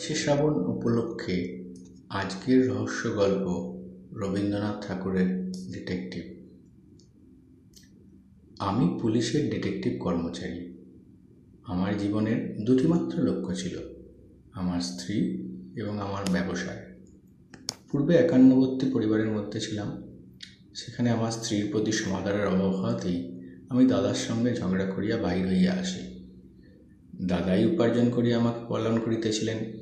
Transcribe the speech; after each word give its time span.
সে 0.00 0.14
শ্রাবণ 0.14 0.54
উপলক্ষে 0.54 1.64
আজকের 2.08 2.68
রহস্য 2.68 3.16
গল্প 3.16 3.46
রবীন্দ্রনাথ 4.12 4.86
ঠাকুরের 4.86 5.52
ডিটেকটিভ 5.72 6.24
আমি 8.58 8.98
পুলিশের 9.02 9.50
ডিটেকটিভ 9.50 10.02
কর্মচারী। 10.02 10.72
আমার 11.64 11.98
জীবনের 11.98 12.64
দুটি 12.64 12.86
মাত্র 12.88 13.22
লক্ষ্য 13.22 13.54
ছিল, 13.56 13.78
আমার 14.52 14.80
স্ত্রী 14.80 15.16
এবং 15.76 16.00
আমার 16.00 16.22
ব্যবসায়। 16.32 16.78
পূর্বে 17.92 18.14
একান্নবর্তী 18.14 18.90
পরিবারের 18.90 19.28
মধ্যে 19.28 19.60
ছিলাম। 19.60 20.02
সেখানে 20.74 21.10
আমার 21.10 21.30
স্ত্রীর 21.30 21.72
প্রতি 21.72 21.92
সমাদরের 21.92 22.46
অভাব 22.46 22.70
হওয়াতেই 22.70 23.40
আমি 23.68 23.86
দাদার 23.86 24.14
সঙ্গে 24.14 24.54
ঝগড়া 24.54 24.84
করিয়া 24.84 25.16
বাহির 25.16 25.48
হইয়া 25.48 25.72
আসি। 25.72 26.00
দাদাই 27.24 27.66
উপার্জন 27.66 28.10
করিয়া 28.10 28.38
আমাকে 28.38 28.66
পালন 28.68 29.00
করিতেছিলেন। 29.00 29.79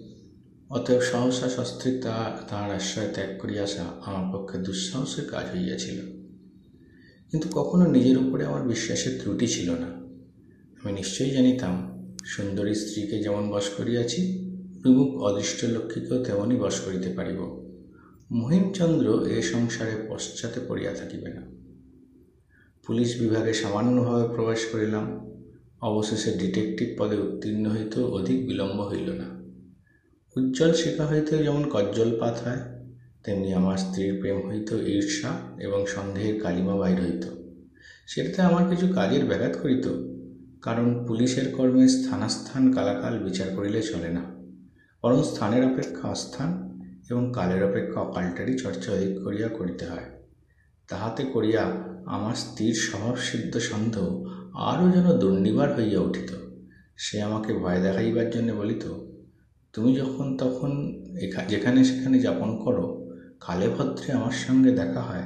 অতএব 0.70 1.00
সহসা 1.00 1.48
সস্ত্রীক 1.48 2.02
তাহা 2.02 2.40
তাহার 2.48 2.74
আশ্রয় 2.74 3.08
ত্যাগ 3.14 3.40
করিয়া 3.40 3.62
আসা 3.62 3.84
আমার 4.04 4.36
পক্ষে 4.36 4.58
দুঃসাহসের 4.58 5.24
কাজ 5.30 5.44
হইয়াছিল। 5.56 6.00
কিন্তু 7.30 7.48
কখনো 7.52 7.86
নিজের 7.86 8.18
উপরে 8.18 8.44
আমার 8.44 8.62
বিশ্বাসের 8.62 9.20
ত্রুটি 9.22 9.46
ছিল 9.46 9.70
না। 9.70 9.86
আমি 10.82 10.92
নিশ্চয়ই 10.92 11.30
জানিতাম, 11.30 11.98
সুন্দরী 12.24 12.74
স্ত্রীকে 12.74 13.22
যেমন 13.22 13.50
বশ 13.50 13.70
করিয়াছি, 13.76 14.38
বিমুখ 14.82 15.22
অদৃষ্ট 15.22 15.64
লক্ষ্মীকেও 15.64 16.24
তেমনই 16.24 16.56
বশ 16.56 16.80
করিতে 16.80 17.08
পারিব। 17.08 17.68
মহিমচন্দ্র 18.32 19.26
এ 19.26 19.42
সংসারে 19.42 20.06
পশ্চাতে 20.08 20.60
পড়িয়া 20.68 20.92
থাকিবে 20.92 21.34
না। 21.34 21.42
পুলিশ 22.86 23.20
বিভাগে 23.20 23.52
সামান্যভাবে 23.52 24.34
প্রবেশ 24.34 24.66
করিলাম। 24.72 25.30
অবশেষে 25.80 26.30
ডিটেকটিভ 26.30 26.88
পদে 26.98 27.16
উত্তীর্ণ 27.16 27.66
হইতেও 27.66 28.06
অধিক 28.06 28.46
বিলম্ব 28.46 28.80
হইল 28.80 29.10
না। 29.10 29.37
উজ্জ্বল 30.38 30.72
শিখা 30.72 31.04
হইতে 31.06 31.34
যেমন 31.38 31.64
কজ্জলপাত 31.70 32.36
হয়, 32.44 32.62
তেমনি 33.24 33.52
আমার 33.52 33.76
স্ত্রীর 33.76 34.20
প্রেম 34.20 34.38
হইত 34.48 34.70
ঈর্ষা 34.96 35.30
এবং 35.58 35.86
সন্দেহের 35.86 36.40
কালিমা 36.40 36.74
বাইর 36.76 36.98
হইত। 37.00 37.24
সেটাতে 38.06 38.42
আমার 38.42 38.64
কিছু 38.70 38.86
কাজের 38.94 39.24
ব্যাঘাত 39.24 39.54
করিত, 39.62 39.86
কারণ 40.62 41.06
পুলিশের 41.06 41.46
কর্মে 41.56 41.88
স্থানাস্থান 41.88 42.72
কালাকাল 42.72 43.14
বিচার 43.18 43.48
করিলে 43.56 43.82
চলে 43.82 44.08
না। 44.08 44.22
বরং 45.04 45.22
স্থানের 45.22 45.62
অপেক্ষা 45.64 46.08
অস্থান 46.08 46.50
এবং 47.10 47.32
কালের 47.32 47.62
অপেক্ষা 47.64 48.00
অকালটারই 48.00 48.54
চর্চা 48.58 48.88
অধিক 48.92 49.12
করিয়া 49.24 49.48
করিতে 49.48 49.84
হয়। 49.86 50.08
তাহাতে 50.88 51.22
করিয়া 51.22 51.62
আমার 52.06 52.34
স্ত্রীর 52.34 52.74
স্বভাবসিদ্ধ 52.74 53.54
সন্দেহ 53.70 54.06
আরও 54.70 54.84
যেন 54.90 55.08
দুর্নিবার 55.12 55.68
হইয়া 55.76 56.00
উঠিত। 56.00 56.30
সে 56.96 57.16
আমাকে 57.22 57.50
ভয় 57.52 57.80
দেখাইবার 57.82 58.30
জন্য 58.30 58.52
বলিত 58.52 58.84
তুমি 59.72 59.96
যখন 59.96 60.36
তখন 60.36 60.98
যেখানে 61.48 61.84
সেখানে 61.84 62.20
যাপন 62.20 62.56
করো, 62.56 63.08
কালে 63.40 63.68
ভদ্রে 63.68 64.12
আমার 64.12 64.30
সঙ্গে 64.30 64.70
দেখা 64.70 65.00
হয়, 65.00 65.22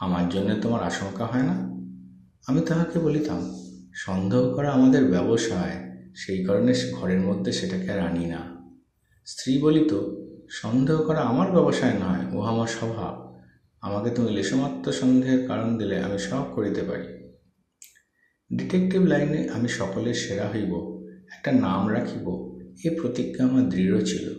আমার 0.00 0.28
জন্য 0.28 0.54
তোমার 0.62 0.82
আশঙ্কা 0.82 1.26
হয় 1.26 1.42
না? 1.42 1.72
আমি 2.46 2.60
তাহাকে 2.60 2.98
বলিতাম, 2.98 3.54
সন্দেহ 3.94 4.54
করা 4.54 4.70
আমাদের 4.72 5.04
ব্যবসায়, 5.04 5.92
সেই 6.16 6.44
কারণে 6.44 6.74
ঘরের 6.92 7.20
মধ্যে 7.20 7.52
সেটাকে 7.52 7.92
আর 7.92 7.98
আনি 7.98 8.26
না। 8.26 8.40
স্ত্রী 9.26 9.60
বলিত, 9.62 9.92
সন্দেহ 10.50 11.02
করা 11.02 11.20
আমার 11.20 11.50
ব্যবসায় 11.50 11.92
নয় 11.92 12.36
ও 12.36 12.42
আমার 12.42 12.66
স্বভাব। 12.66 13.38
আমাকে 13.80 14.10
তুমি 14.10 14.30
লেশমাত্র 14.30 14.92
সন্দেহের 14.92 15.48
কারণ 15.48 15.78
দিলে 15.78 16.02
আমি 16.02 16.18
সব 16.18 16.54
করিতে 16.54 16.82
পারি। 16.82 17.34
ডিটেকটিভ 18.52 19.02
লাইনে 19.02 19.48
আমি 19.48 19.68
সকলের 19.68 20.14
সেরা 20.14 20.48
হইব, 20.48 20.72
একটা 21.36 21.52
নাম 21.52 21.88
রাখিব। 21.88 22.51
এ 22.84 23.00
প্রতিজ্ঞা 23.00 23.44
আমার 23.44 23.68
দৃঢ় 23.68 24.00
ছিল। 24.00 24.34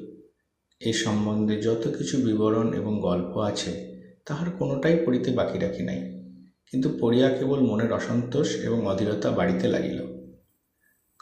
এ 0.80 0.94
সম্বন্ধে 0.94 1.62
যত 1.62 1.96
কিছু 1.98 2.18
বিবরণ 2.18 2.74
এবং 2.74 3.00
গল্প 3.02 3.38
আছে, 3.38 3.94
তাহার 4.26 4.52
কোনোটাই 4.52 5.04
পড়িতে 5.06 5.32
বাকি 5.32 5.60
রাখি 5.60 5.84
নাই। 5.84 6.24
কিন্তু 6.72 6.90
পড়িয়া 7.00 7.30
কেবল 7.30 7.60
মনের 7.60 7.94
অসন্তোষ 7.94 8.56
এবং 8.56 8.88
অধীরতা 8.88 9.32
বাড়িতে 9.32 9.68
লাগিল। 9.68 10.02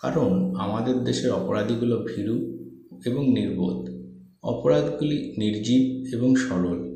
কারণ 0.02 0.56
আমাদের 0.56 1.04
দেশের 1.04 1.32
অপরাধীগুলো 1.32 2.06
ভীরু 2.08 2.36
এবং 3.06 3.34
নির্বোধ। 3.34 3.90
অপরাধগুলি 4.44 5.34
নির্জীব 5.38 6.14
এবং 6.14 6.36
সরল। 6.36 6.92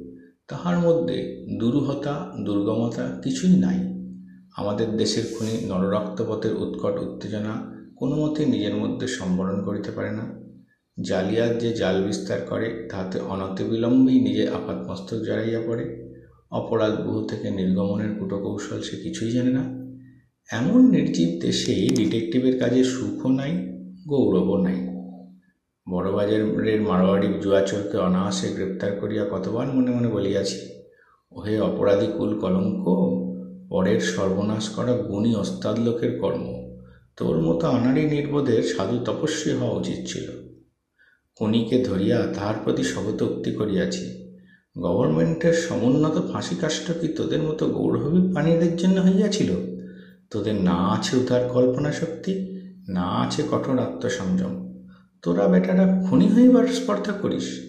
তাহার 0.48 0.80
মধ্যে 0.80 1.46
দুরূহতা, 1.60 2.32
দুর্গমতা 2.46 3.22
কিছুই 3.24 3.56
নাই। 3.58 3.96
আমাদের 4.58 4.98
দেশের 4.98 5.24
খুনি 5.38 5.66
নররক্তপথের 5.68 6.54
উৎকট 6.54 7.00
উত্তেজনা 7.00 7.75
কোনো 7.98 8.16
মতে 8.16 8.46
নিজের 8.46 8.76
মধ্যে 8.76 9.08
সম্বরণ 9.08 9.66
করিতে 9.66 9.92
পারে 9.92 10.12
না। 10.12 10.46
জালিয়াত 11.04 11.62
যে 11.62 11.74
জাল 11.74 12.04
বিস্তার 12.04 12.42
করে, 12.42 12.88
তাহাতে 12.92 13.20
অনতিবিলম্বেই 13.20 14.20
নিজে 14.20 14.50
আপাতমস্তক 14.50 15.18
জড়াইয়া 15.18 15.62
পড়ে। 15.68 16.06
অপরাধ 16.52 17.08
বহু 17.08 17.28
থেকে 17.28 17.50
নির্গমনের 17.50 18.20
কুটকৌশল 18.20 18.82
সে 18.82 18.98
কিছুই 18.98 19.32
জানে 19.32 19.50
না। 19.50 19.64
এমন 20.52 20.90
নির্জীব 20.92 21.42
দেশে 21.42 21.88
ডিটেকটিভের 21.96 22.60
কাজে 22.60 22.84
সুখও 22.84 23.30
নাই, 23.30 23.52
গৌরবও 24.08 24.58
নাই। 24.58 24.76
বড়বাজারের 25.90 26.82
মারোয়াড়ি 26.82 27.28
জুয়াচোরকে 27.42 27.98
অনায়াসে 27.98 28.48
গ্রেপ্তার 28.54 28.92
করিয়া 28.92 29.26
কতবার 29.32 29.68
মনে 29.68 29.92
মনে 29.92 30.08
বলিয়াছি, 30.08 30.60
ওহে 31.32 31.60
অপরাধী 31.60 32.08
কুল 32.18 32.40
কলঙ্ক, 32.40 32.86
পরের 33.70 34.00
সর্বনাশ 34.00 34.70
করা 34.70 34.94
গুণী 34.94 35.36
ওস্তাদ 35.36 35.80
লোকের 35.80 36.20
কর্ম। 36.20 36.55
তোর 37.18 37.42
মতো 37.42 37.68
আনাড়ি 37.68 38.06
নির্বোধের 38.06 38.64
সাধু 38.64 39.00
তপস্বী 39.06 39.52
হওয়া 39.52 39.80
উচিত 39.80 40.08
ছিল। 40.08 40.32
খনিকে 41.36 41.84
ধরিয়া 41.84 42.28
তাহার 42.34 42.56
প্রতি 42.64 42.84
উক্তি 43.24 43.52
করিয়াছি। 43.52 44.26
গভর্নমেন্টের 44.80 45.54
সমুন্নত 45.54 46.32
ফাঁসি 46.32 46.56
কাষ্ট 46.56 46.92
কি 47.02 47.08
তোদের 47.08 47.42
মতো 47.44 47.66
গৌরবী 47.66 48.34
প্রাণীদের 48.34 48.78
জন্য 48.78 49.02
হইয়াছিল? 49.02 49.56
তোদের 50.30 50.56
না 50.56 50.76
আছে 50.76 51.18
উদার 51.18 51.50
কল্পনা 51.50 51.92
শক্তি 51.92 52.56
না 52.90 53.04
আছে 53.04 53.44
কঠোর 53.52 53.80
আত্মসংযম। 53.80 54.84
তোরা 55.22 55.48
বেটারা 55.48 56.04
খুনি 56.10 56.28
হইবার 56.28 56.68
স্পর্ধা 56.68 57.12
করিস। 57.12 57.60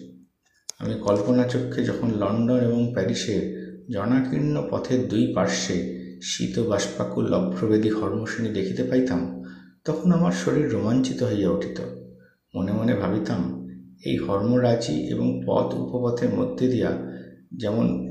আমি 0.79 0.93
কল্পনা 0.93 1.43
চক্ষে 1.43 1.83
যখন 1.83 2.11
লন্ডন 2.11 2.59
এবং 2.59 2.93
প্যারিসের 2.93 3.57
জনাকীর্ণ 3.91 4.67
পথের 4.69 5.07
দুই 5.07 5.33
পার্শ্বে 5.35 5.97
শীত 6.21 6.59
বাষ্পাকুল 6.59 7.25
লভ্রবেদী 7.25 7.89
হর্মশ্রেণী 7.89 8.53
দেখিতে 8.53 8.83
পাইতাম 8.83 9.36
তখন 9.87 10.11
আমার 10.11 10.31
শরীর 10.31 10.71
রোমাঞ্চিত 10.71 11.23
হইয়া 11.23 11.49
উঠিত। 11.49 11.81
মনে 12.55 12.71
মনে 12.71 12.93
ভাবিতাম, 12.93 13.41
এই 14.05 14.17
হর্মরাজি 14.17 15.07
এবং 15.07 15.43
পথ 15.47 15.73
উপপথের 15.73 16.29
মধ্যে 16.29 16.67
দিয়া 16.67 16.91
যেমন 17.53 18.07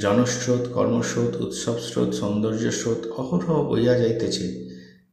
জনস্রোত, 0.00 0.72
কর্মস্রোত 0.72 1.42
উৎসব 1.42 1.78
স্রোত 1.78 2.10
সৌন্দর্য 2.12 2.70
স্রোত 2.70 3.06
অহরহ 3.16 3.68
বইয়া 3.68 3.94
যাইতেছে, 3.98 4.46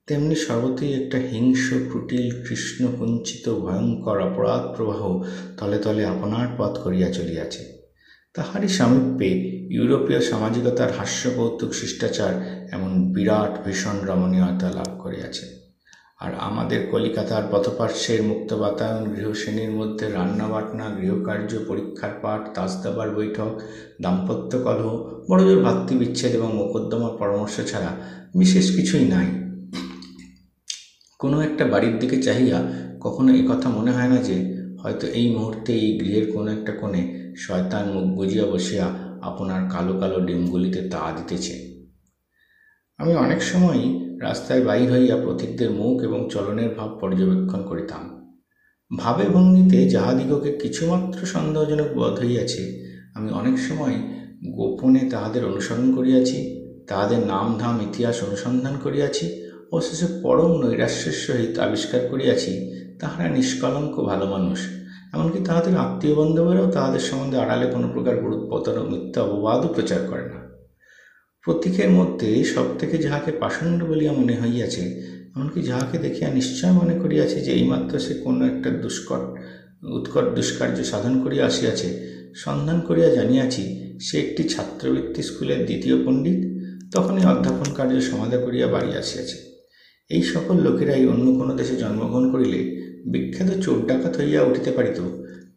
তেমনি 0.07 0.35
সর্বতেই 0.35 0.93
একটা 0.93 1.17
হিংস্র, 1.17 1.75
কুটিল 1.93 2.45
কৃষ্ণকুঞ্চিত 2.45 3.49
ভয়ঙ্কর 3.49 4.19
অপরাধ 4.19 4.75
প্রবাহ 4.75 5.21
তলে 5.57 5.77
তলে 5.77 6.05
আপনার 6.05 6.47
পথ 6.57 6.79
করিয়া 6.79 7.09
চলিয়াছে। 7.11 7.79
তাহারই 8.33 8.67
সামীপ্যে 8.67 9.29
ইউরোপীয় 9.71 10.21
সামাজিকতার 10.21 10.91
হাস্যকৌতুক 10.97 11.73
শিষ্টাচার 11.73 12.58
এমন 12.71 13.11
বিরাট 13.13 13.65
ভীষণ 13.65 14.05
রমণীয়তা 14.05 14.69
লাভ 14.69 15.01
করিয়াছে। 15.01 15.59
আর 16.19 16.31
আমাদের 16.39 16.87
কলিকাতার 16.91 17.43
পথপার্শ্বের 17.51 18.23
মুক্ত 18.23 18.53
বাতায়ন 18.53 19.13
গৃহশ্রেণীর 19.13 19.69
মধ্যে 19.69 20.09
রান্নাবাটনা, 20.09 20.89
গৃহকার্য, 20.89 21.59
পরীক্ষার 21.67 22.09
পাঠ 22.21 22.53
তাজদাবার 22.53 23.15
বৈঠক, 23.15 23.61
দাম্পত্য 24.01 24.59
কলহ, 24.63 25.21
বড়জোর 25.29 25.63
ভাতৃবিচ্ছেদ 25.63 26.35
এবং 26.35 26.55
মোকদ্দমার 26.55 27.17
পরামর্শ 27.17 27.61
ছাড়া 27.71 27.91
বিশেষ 28.35 28.75
কিছুই 28.75 29.05
নাই। 29.05 29.25
কোনো 31.19 31.41
একটা 31.41 31.65
বাড়ির 31.65 31.99
দিকে 31.99 32.21
চাহিয়া 32.21 32.63
কখনো 32.99 33.53
কথা 33.53 33.69
মনে 33.69 33.91
হয় 33.91 34.07
না 34.07 34.15
যে, 34.15 34.55
হয়তো 34.83 35.07
এই 35.07 35.29
মুহূর্তে 35.29 35.73
এই 35.73 35.99
গৃহের 35.99 36.31
কোনো 36.31 36.51
একটা 36.51 36.71
কোণে 36.71 37.33
শয়তান 37.37 37.91
মুখ 37.91 38.03
বুঝিয়া 38.03 38.45
বসিয়া 38.45 38.93
আপনার 39.21 39.69
কালো 39.69 39.99
কালো 39.99 40.19
ডিমগুলিতে 40.19 40.89
তা 40.89 41.13
দিতেছে। 41.17 41.68
আমি 42.99 43.15
অনেক 43.15 43.43
সময়ই 43.43 44.17
রাস্তায় 44.21 44.61
বাহির 44.61 44.91
হইয়া 44.91 45.15
প্রতীকদের 45.15 45.71
মুখ 45.71 46.03
এবং 46.03 46.29
চলনের 46.29 46.75
ভাব 46.77 46.97
পর্যবেক্ষণ 47.01 47.67
করিতাম। 47.67 48.29
ভাবে 48.97 49.25
ভঙ্গিতে 49.25 49.89
যাহাদিগকে 49.89 50.51
কিছুমাত্র 50.57 51.25
সন্দেহজনক 51.25 51.93
বোধ 51.93 52.19
হইয়াছে, 52.19 52.89
আমি 53.15 53.31
অনেক 53.31 53.59
সময় 53.59 53.95
গোপনে 54.55 54.99
তাহাদের 54.99 55.45
অনুসরণ 55.45 55.95
করিয়াছি, 55.95 56.59
তাহাদের 56.87 57.19
নাম 57.19 57.57
ধাম 57.59 57.81
ইতিহাস 57.81 58.23
অনুসন্ধান 58.23 58.73
করিয়াছি, 58.83 59.41
অবশেষে 59.71 60.07
পরম 60.23 60.51
নৈরাশ্যের 60.51 61.13
সহিত 61.13 61.59
আবিষ্কার 61.59 62.01
করিয়াছি, 62.11 62.71
তাহারা 62.99 63.29
নিষ্কলঙ্ক 63.29 63.99
ভালো 63.99 64.25
মানুষ। 64.25 64.59
এমনকি 65.13 65.39
তাহাদের 65.43 65.77
আত্মীয় 65.77 66.15
বন্ধুবেরাও 66.15 66.71
তাহাদের 66.71 66.99
সম্বন্ধে 66.99 67.37
আড়ালে 67.37 67.67
কোনো 67.67 67.87
প্রকার 67.93 68.17
গুরুত্বতর 68.17 68.89
মিথ্যা 68.89 69.21
অপবাদও 69.21 69.67
প্রচার 69.67 70.07
করে 70.09 70.25
না। 70.25 70.48
প্রতীকের 71.43 71.89
মধ্যে 71.89 72.29
সব 72.53 72.67
থেকে 72.79 72.95
যাহাকে 73.05 73.31
পাষণ্ড 73.41 73.79
বলিয়া 73.89 74.13
মনে 74.19 74.35
হইয়াছে, 74.41 74.83
এমনকি 75.35 75.59
যাহাকে 75.61 75.97
দেখিয়া 75.97 76.29
নিশ্চয় 76.29 76.71
মনে 76.71 76.95
করিয়াছে 77.01 77.37
যে 77.45 77.51
এইমাত্র 77.51 77.93
সে 77.99 78.13
কোনো 78.23 78.41
একটা 78.45 78.69
দুষ্কট 78.83 79.23
উৎকট 79.97 80.25
দুষ্কার্য 80.35 80.77
সাধন 80.83 81.13
করিয়া 81.23 81.45
আসিয়াছে, 81.45 81.87
সন্ধান 82.35 82.77
করিয়া 82.87 83.09
জানিয়াছি, 83.09 83.63
সে 83.99 84.15
একটি 84.23 84.43
ছাত্রবৃত্তি 84.43 85.21
স্কুলের 85.23 85.59
দ্বিতীয় 85.65 85.95
পণ্ডিত, 86.05 86.39
তখনই 86.93 87.23
অধ্যাপন 87.33 87.69
কার্য 87.77 88.01
সমাধা 88.01 88.37
করিয়া 88.37 88.67
বাড়ি 88.67 88.91
আসিয়াছে। 89.01 89.37
এই 90.09 90.23
সকল 90.23 90.55
লোকেরাই 90.57 91.03
অন্য 91.07 91.27
কোনো 91.39 91.53
দেশে 91.53 91.75
জন্মগ্রহণ 91.75 92.25
করিলে 92.31 92.59
বিখ্যাত 93.05 93.49
চোর 93.63 93.77
ডাকাত 93.87 94.13
হইয়া 94.19 94.41
উঠিতে 94.43 94.71
পারিত, 94.71 94.99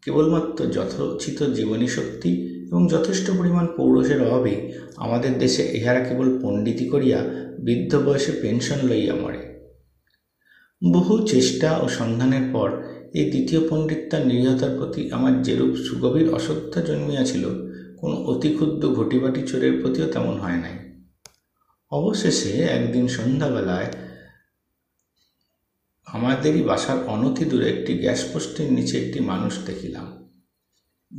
কেবলমাত্র 0.02 0.60
যথোচিত 0.66 1.38
জীবনী 1.56 1.88
শক্তি 1.88 2.30
এবং 2.72 2.88
যথেষ্ট 2.88 3.30
পরিমাণ 3.30 3.66
পৌরষের 3.76 4.22
অভাবে 4.22 4.72
আমাদের 4.96 5.38
দেশে 5.38 5.78
ইহারা 5.78 6.00
কেবল 6.00 6.38
পণ্ডিতি 6.42 6.88
করিয়া 6.88 7.24
বৃদ্ধ 7.58 7.96
বয়সে 7.96 8.32
পেনশন 8.32 8.88
লইয়া 8.88 9.14
মরে। 9.14 9.68
বহু 10.92 11.26
চেষ্টা 11.26 11.78
ও 11.78 11.88
সন্ধানের 11.88 12.52
পর 12.52 12.82
এই 13.14 13.30
দ্বিতীয় 13.30 13.68
পণ্ডিতার 13.68 14.26
নিরীহতার 14.26 14.76
প্রতি 14.78 15.10
আমার 15.10 15.42
যেরূপ 15.42 15.76
সুগভীর 15.76 16.34
অসত্যা 16.34 16.80
জন্মিয়াছিল, 16.82 17.44
কোনো 17.96 18.16
অতি 18.16 18.54
ক্ষুদ্র 18.54 18.94
ঘটিবাটি 18.94 19.42
চোরের 19.42 19.82
প্রতিও 19.82 20.06
তেমন 20.06 20.40
হয় 20.40 20.56
নাই। 20.56 20.76
অবশেষে 21.90 22.62
একদিন 22.62 23.08
সন্ধ্যাবেলায় 23.08 23.86
আমাদেরই 26.06 26.62
বাসার 26.62 27.06
অনতি 27.06 27.44
দূরে 27.44 27.68
একটি 27.70 27.92
গ্যাস 27.94 28.24
পোস্টের 28.32 28.72
নিচে 28.72 28.98
একটি 28.98 29.20
মানুষ 29.20 29.66
দেখিলাম। 29.66 30.21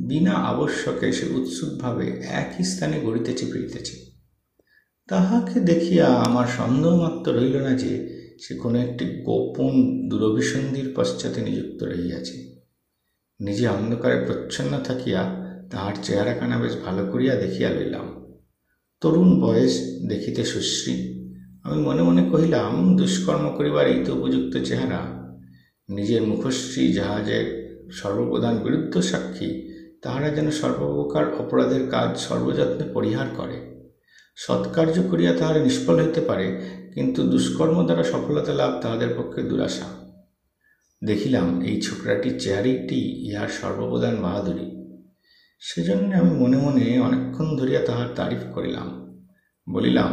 বিনা 0.01 0.31
আবশ্যকে 0.31 1.11
সে 1.11 1.25
উৎসুকভাবে 1.35 2.23
একই 2.25 2.63
স্থানে 2.63 2.99
গড়িতেছে, 2.99 3.45
ফিরিতেছে। 3.45 3.95
তাহাকে 5.07 5.59
দেখিয়া 5.59 6.05
আমার 6.05 6.47
সন্দেহ 6.57 7.01
মাত্র 7.01 7.35
রইল 7.35 7.57
না 7.57 7.69
যে 7.69 8.23
সে 8.41 8.55
কোনো 8.55 8.79
একটি 8.79 9.05
গোপন 9.05 10.09
দুরভিসন্ধির 10.09 10.93
পশ্চাতে 10.95 11.41
নিযুক্ত 11.41 11.83
রহিয়াছে। 11.83 12.61
নিজে 13.39 13.67
অন্ধকারে 13.67 14.25
প্রচ্ছন্ন 14.25 14.79
থাকিয়া 14.83 15.43
তাহার 15.71 15.93
চেহারাখানা 16.03 16.59
বেশ 16.59 16.75
ভালো 16.85 17.05
করিয়া 17.05 17.35
দেখিয়া 17.35 17.69
লইলাম। 17.69 18.35
তরুণ 19.01 19.41
বয়স 19.41 19.79
দেখিতে 20.09 20.43
সুশ্রী। 20.43 20.93
আমি 21.63 21.81
মনে 21.81 22.03
মনে 22.03 22.29
কহিলাম, 22.29 22.97
দুষ্কর্ম 22.97 23.55
করিবার 23.57 23.87
এই 23.87 24.05
তো 24.05 24.15
উপযুক্ত 24.15 24.57
চেহারা। 24.57 25.23
নিজের 25.89 26.23
মুখশ্রী 26.23 26.93
জাহাজের 26.93 27.63
সর্বপ্রধান 27.93 28.57
বিরুদ্ধ 28.57 28.99
সাক্ষী 28.99 29.72
তাহারা 30.03 30.29
যেন 30.29 30.51
সর্বপ্রকার 30.51 31.33
অপরাধের 31.33 31.89
কাজ 31.89 32.17
সর্বযত্নে 32.17 32.85
পরিহার 32.93 33.27
করে। 33.37 33.57
সৎকার্য 34.35 34.95
করিয়া 35.11 35.33
তাহারা 35.33 35.59
নিষ্ফল 35.59 35.99
হইতে 35.99 36.21
পারে, 36.21 36.47
কিন্তু 36.93 37.23
দুষ্কর্ম 37.23 37.85
দ্বারা 37.85 38.03
সফলতা 38.03 38.53
লাভ 38.53 38.81
তাহাদের 38.81 39.09
পক্ষে 39.17 39.43
দুরাশা। 39.43 39.87
দেখিলাম 41.03 41.61
এই 41.61 41.81
ছোকরাটির 41.81 42.39
চেহারিটি 42.39 43.29
ইহার 43.29 43.47
সর্বপ্রধান 43.47 44.15
বাহাদুরী 44.21 44.67
সেজন্য 45.61 46.15
আমি 46.15 46.31
মনে 46.39 46.57
মনে 46.57 46.99
অনেকক্ষণ 46.99 47.57
ধরিয়া 47.57 47.81
তাহার 47.85 48.07
তারিফ 48.15 48.41
করিলাম। 48.53 48.87
বলিলাম, 49.67 50.11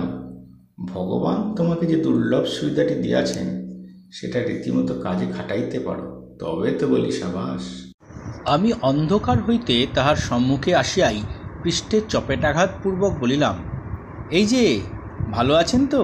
ভগবান 0.85 1.55
তোমাকে 1.55 1.87
যে 1.87 1.97
দুর্লভ 1.97 2.45
সুবিধাটি 2.45 2.95
দিয়াছেন, 2.95 3.47
সেটা 4.13 4.39
রীতিমতো 4.41 4.95
কাজে 4.95 5.27
খাটাইতে 5.27 5.79
পারো। 5.79 6.37
তবে 6.39 6.71
তো 6.71 6.89
বলি 6.89 7.13
সাবাস। 7.13 7.90
আমি 8.45 8.73
অন্ধকার 8.83 9.43
হইতে 9.43 9.87
তাহার 9.95 10.17
সম্মুখে 10.17 10.75
আসিয়াই 10.75 11.27
পৃষ্ঠে 11.63 12.01
চপেটাঘাতপূর্বক 12.01 13.13
বলিলাম, 13.19 13.57
এই 14.31 14.47
যে, 14.47 14.81
ভালো 15.31 15.55
আছেন 15.55 15.87
তো? 15.87 16.03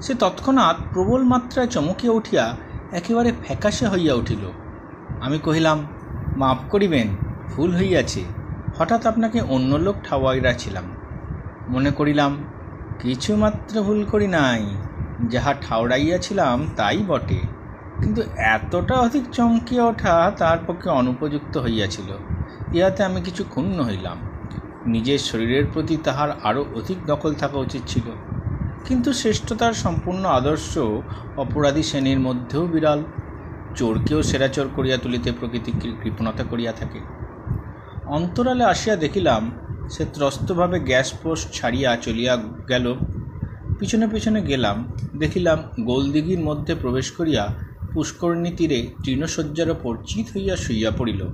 সে 0.00 0.14
তৎক্ষণাৎ 0.14 0.76
প্রবল 0.92 1.24
মাত্রায় 1.24 1.66
চমকিয়া 1.66 2.12
উঠিয়া 2.12 2.56
একেবারে 2.90 3.32
ফ্যাকাশে 3.42 3.86
হইয়া 3.88 4.14
উঠিল। 4.14 4.50
আমি 5.20 5.38
কহিলাম, 5.38 5.78
মাফ 6.36 6.58
করিবেন, 6.70 7.08
ভুল 7.48 7.76
হইয়াছে। 7.76 8.24
হঠাৎ 8.72 9.06
আপনাকে 9.06 9.40
অন্য 9.40 9.76
লোক 9.76 9.96
ঠাওয়াইয়াছিলাম 10.04 10.84
মনে 11.68 11.90
করিলাম, 11.90 12.44
কিছুমাত্র 13.00 13.82
ভুল 13.82 14.04
করি 14.04 14.26
নাই। 14.26 14.76
যাহা 15.28 15.54
ঠাউরাইয়াছিলাম 15.54 16.66
তাই 16.76 16.98
বটে। 17.08 17.59
কিন্তু 18.02 18.22
এতটা 18.36 18.94
অধিক 18.94 19.22
চমকিয়া 19.32 19.84
ওঠা 19.84 20.32
তার 20.38 20.58
পক্ষে 20.66 20.90
অনুপযুক্ত 20.90 21.56
হইয়াছিল। 21.56 22.16
ইহাতে 22.76 23.04
আমি 23.04 23.20
কিছু 23.20 23.44
ক্ষুণ্ণ 23.44 23.80
হইলাম। 23.80 24.16
নিজের 24.86 25.18
শরীরের 25.18 25.64
প্রতি 25.72 25.96
তাহার 25.96 26.28
আরও 26.42 26.64
অধিক 26.74 27.06
দখল 27.06 27.34
থাকা 27.34 27.58
উচিত 27.58 27.82
ছিল। 27.86 28.02
কিন্তু 28.84 29.12
শ্রেষ্ঠতার 29.12 29.72
সম্পূর্ণ 29.72 30.24
আদর্শ 30.24 30.78
অপরাধী 31.36 31.82
শ্রেণির 31.82 32.20
মধ্যেও 32.20 32.66
বিড়াল 32.66 33.02
চোরকেও 33.76 34.22
সেরা 34.22 34.48
চোর 34.48 34.68
করিয়া 34.76 34.96
তুলিতে 34.96 35.32
প্রকৃতি 35.32 35.72
কৃপণতা 36.02 36.44
করিয়া 36.44 36.72
থাকে। 36.72 37.00
অন্তরালে 38.06 38.64
আসিয়া 38.64 38.96
দেখিলাম, 38.96 39.50
সে 39.90 40.04
ত্রস্তভাবে 40.04 40.80
গ্যাস 40.80 41.12
পোস্ট 41.12 41.52
ছাড়িয়া 41.52 41.96
চলিয়া 41.96 42.38
গেল। 42.68 42.94
পিছনে 43.78 44.06
পিছনে 44.08 44.42
গেলাম, 44.42 44.92
দেখিলাম 45.18 45.58
গোলদিঘির 45.84 46.40
মধ্যে 46.40 46.74
প্রবেশ 46.74 47.10
করিয়া 47.10 47.69
পুষ্করণী 47.94 48.50
তীরে 48.50 48.86
তৃণশয্যার 49.04 49.70
ওপর 49.70 49.96
চিত 50.06 50.26
হইয়া 50.36 50.56
শুইয়া 50.56 50.90
পড়িল। 50.90 51.26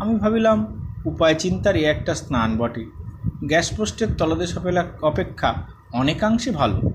আমি 0.00 0.16
ভাবিলাম, 0.16 0.88
উপায় 1.04 1.34
চিন্তারই 1.34 1.84
একটা 1.84 2.14
স্নান 2.14 2.56
বটে। 2.58 2.84
গ্যাস 3.44 3.76
পোস্টের 3.76 4.08
তলদেশ 4.18 4.58
অপেক্ষা 5.02 5.54
অনেকাংশে 5.92 6.50
ভালো। 6.50 6.90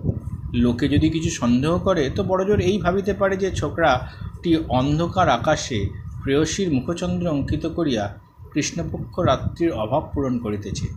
লোকে 0.53 0.89
যদি 0.89 1.09
কিছু 1.09 1.29
সন্দেহ 1.29 1.77
করে, 1.77 2.09
তো 2.09 2.23
বড়জোর 2.23 2.59
এই 2.59 2.77
ভাবিতে 2.77 3.13
পারে 3.13 3.37
যে 3.37 3.51
ছোকরাটি 3.51 4.57
অন্ধকার 4.69 5.29
আকাশে 5.29 5.89
প্রেয়সীর 6.23 6.73
মুখচন্দ্র 6.73 7.27
অঙ্কিত 7.27 7.65
করিয়া 7.65 8.17
কৃষ্ণপক্ষ 8.53 9.19
রাত্রির 9.19 9.71
অভাব 9.71 10.09
পূরণ 10.13 10.39
করিতেছে। 10.39 10.87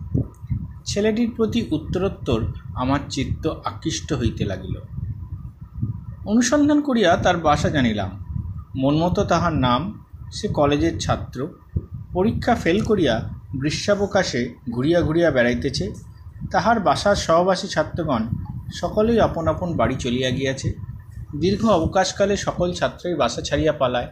ছেলেটির 0.85 1.31
প্রতি 1.35 1.65
উত্তরোত্তর 1.71 2.41
আমার 2.75 2.99
চিত্ত 3.09 3.47
আকৃষ্ট 3.47 4.13
হইতে 4.13 4.45
লাগিল। 4.45 4.75
অনুসন্ধান 6.25 6.81
করিয়া 6.81 7.17
তার 7.17 7.37
বাসা 7.37 7.69
জানিলাম। 7.69 8.25
মনমতো 8.75 9.23
তাহার 9.23 9.53
নাম, 9.53 10.05
সে 10.33 10.47
কলেজের 10.47 10.99
ছাত্র। 10.99 11.47
পরীক্ষা 12.13 12.55
ফেল 12.55 12.83
করিয়া 12.83 13.29
গ্রীষ্মাবকাশে 13.55 14.55
ঘুরিয়া 14.71 15.01
ঘুরিয়া 15.01 15.31
বেড়াইতেছে। 15.31 15.93
তাহার 16.51 16.79
বাসার 16.79 17.15
সহবাসী 17.15 17.67
ছাত্রগণ 17.67 18.23
সকলেই 18.73 19.19
আপন 19.19 19.47
আপন 19.47 19.73
বাড়ি 19.73 19.95
চলিয়া 19.95 20.29
গিয়াছে। 20.29 20.73
দীর্ঘ 21.35 21.65
অবকাশকালে 21.65 22.37
সকল 22.37 22.73
ছাত্রই 22.73 23.15
বাসা 23.15 23.41
ছাড়িয়া 23.41 23.73
পালায়। 23.73 24.07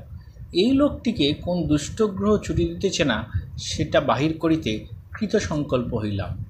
এই 0.54 0.72
লোকটিকে 0.74 1.34
কোন 1.34 1.68
দুষ্টগ্রহ 1.68 2.38
ছুটি 2.38 2.66
দিতেছে 2.66 3.04
না, 3.04 3.24
সেটা 3.58 4.02
বাহির 4.02 4.38
করিতে 4.38 4.86
কৃত 5.16 5.36
সংকল্প 5.36 5.94
হইলাম। 5.94 6.46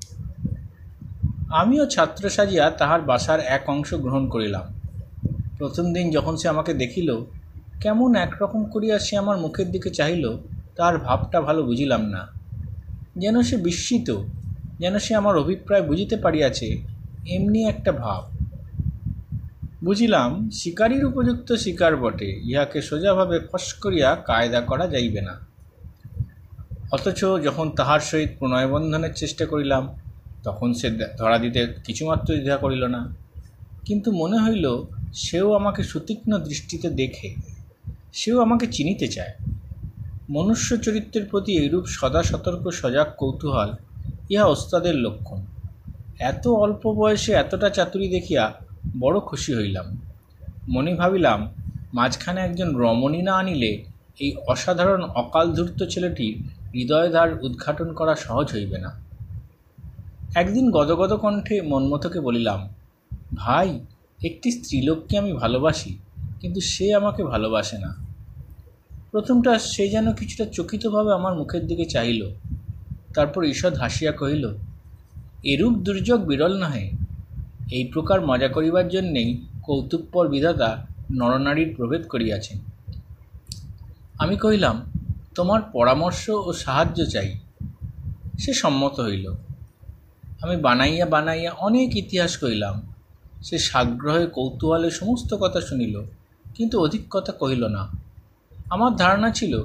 আমিও 1.50 1.86
ছাত্র 1.86 2.30
সাজিয়া 2.30 2.70
তাহার 2.70 3.02
বাসার 3.02 3.40
এক 3.40 3.70
অংশ 3.70 3.94
গ্রহণ 3.94 4.30
করিলাম। 4.30 4.81
প্রথম 5.62 5.94
দিন 5.94 6.12
যখন 6.12 6.36
সে 6.36 6.48
আমাকে 6.50 6.74
দেখিল, 6.74 7.10
কেমন 7.82 8.16
একরকম 8.16 8.64
করিয়া 8.64 9.00
সে 9.00 9.18
আমার 9.18 9.38
মুখের 9.38 9.72
দিকে 9.72 9.90
চাহিল, 9.90 10.26
তার 10.76 10.98
ভাবটা 10.98 11.42
ভালো 11.42 11.64
বুঝিলাম 11.64 12.06
না। 12.06 12.28
যেন 13.18 13.42
সে 13.42 13.58
বিস্মিত, 13.58 14.10
যেন 14.80 15.00
সে 15.00 15.16
আমার 15.16 15.38
অভিপ্রায় 15.38 15.82
বুঝিতে 15.82 16.16
পারিয়াছে, 16.16 16.82
এমনি 17.30 17.68
একটা 17.68 17.92
ভাব। 17.92 18.46
বুঝিলাম, 19.84 20.50
শিকারীর 20.50 21.06
উপযুক্ত 21.06 21.54
শিকার 21.54 21.98
বটে, 21.98 22.42
ইহাকে 22.44 22.82
সোজাভাবে 22.82 23.40
ফস 23.40 23.74
করিয়া 23.74 24.16
কায়দা 24.16 24.62
করা 24.62 24.88
যাইবে 24.88 25.22
না। 25.22 25.40
অথচ 26.92 27.26
যখন 27.44 27.70
তাহার 27.70 28.00
সহিত 28.00 28.30
প্রণয়বন্ধনের 28.40 29.14
চেষ্টা 29.14 29.46
করিলাম, 29.46 29.90
তখন 30.44 30.74
সে 30.74 30.90
ধরা 31.18 31.38
দিতে 31.38 31.68
কিছুমাত্র 31.86 32.34
দ্বিধা 32.34 32.58
করিল 32.58 32.84
না। 32.84 33.16
কিন্তু 33.86 34.12
মনে 34.12 34.38
হইল 34.38 34.68
সেও 35.14 35.54
আমাকে 35.54 35.84
সুতীক্ষ্ণ 35.84 36.38
দৃষ্টিতে 36.38 36.90
দেখে, 36.90 37.36
সেও 38.14 38.42
আমাকে 38.42 38.68
চিনিতে 38.68 39.08
চায়। 39.08 39.34
মনুষ্য 40.30 40.78
চরিত্রের 40.78 41.26
প্রতি 41.26 41.58
এইরূপ 41.58 41.86
সদা 41.86 42.24
সতর্ক, 42.24 42.70
সজাগ 42.70 43.08
কৌতূহল 43.18 43.70
ইহা 44.30 44.46
ওস্তাদের 44.46 44.96
লক্ষণ। 44.96 45.42
এত 46.20 46.48
অল্প 46.48 46.94
বয়সে 46.94 47.32
এতটা 47.32 47.70
চাতুরি 47.70 48.08
দেখিয়া 48.08 48.54
বড় 49.00 49.20
খুশি 49.20 49.56
হইলাম। 49.56 50.02
মনে 50.70 50.96
ভাবিলাম, 50.96 51.54
মাঝখানে 51.94 52.42
একজন 52.42 52.76
রমণী 52.76 53.22
না 53.22 53.34
আনিলে 53.34 53.84
এই 54.20 54.36
অসাধারণ 54.48 55.04
অকাল 55.04 55.54
ধূর্ত 55.54 55.84
ছেলেটির 55.84 56.38
হৃদয়দ্বার 56.74 57.44
উদ্ঘাটন 57.44 57.94
করা 57.94 58.16
সহজ 58.16 58.54
হইবে 58.54 58.78
না। 58.78 58.92
একদিন 60.36 60.72
গদগদ 60.72 61.14
কণ্ঠে 61.14 61.62
মন্মথকে 61.62 62.20
বলিলাম, 62.20 62.70
ভাই 63.36 63.80
একটি 64.22 64.52
স্ত্রীলোককে 64.52 65.18
আমি 65.18 65.34
ভালোবাসি, 65.34 65.98
কিন্তু 66.42 66.60
সে 66.62 66.96
আমাকে 66.96 67.24
ভালোবাসে 67.24 67.78
না। 67.78 67.92
প্রথমটা 69.12 69.60
সে 69.60 69.90
যেন 69.90 70.14
কিছুটা 70.14 70.46
চকিতভাবে 70.46 71.14
আমার 71.14 71.34
মুখের 71.36 71.68
দিকে 71.68 71.86
চাইল 71.86 72.22
তারপর 73.14 73.44
ঈষৎ 73.44 73.74
হাসিয়া 73.78 74.12
কহিল, 74.12 74.46
এরূপ 75.44 75.74
দুর্যোগ 75.74 76.20
বিরল 76.26 76.54
নহে। 76.64 76.86
এই 77.72 77.84
প্রকার 77.94 78.20
মজা 78.26 78.48
করিবার 78.48 78.88
জন্যেই 78.90 79.30
কৌতুকপর 79.64 80.28
বিধাতা 80.28 80.88
নরনারীর 81.12 81.76
প্রভেদ 81.78 82.08
করিয়াছেন। 82.08 82.58
আমি 84.18 84.36
কহিলাম, 84.38 84.76
তোমার 85.36 85.62
পরামর্শ 85.74 86.24
ও 86.30 86.50
সাহায্য 86.54 87.00
চাই। 87.06 87.30
সে 88.40 88.52
সম্মত 88.54 88.96
হইল। 89.00 89.26
আমি 90.42 90.56
বানাইয়া 90.58 91.06
বানাইয়া 91.06 91.52
অনেক 91.68 91.90
ইতিহাস 91.96 92.38
কইলাম 92.38 92.76
সে 93.44 93.58
সাগ্রহে 93.58 94.26
কৌতূহলে 94.26 94.92
সমস্ত 94.92 95.34
কথা 95.34 95.62
শুনিল, 95.62 96.02
কিন্তু 96.56 96.82
অধিক 96.82 97.04
কথা 97.10 97.32
কহিল 97.32 97.66
না। 97.68 97.90
আমার 98.70 98.96
ধারণা 98.96 99.32
ছিল, 99.32 99.64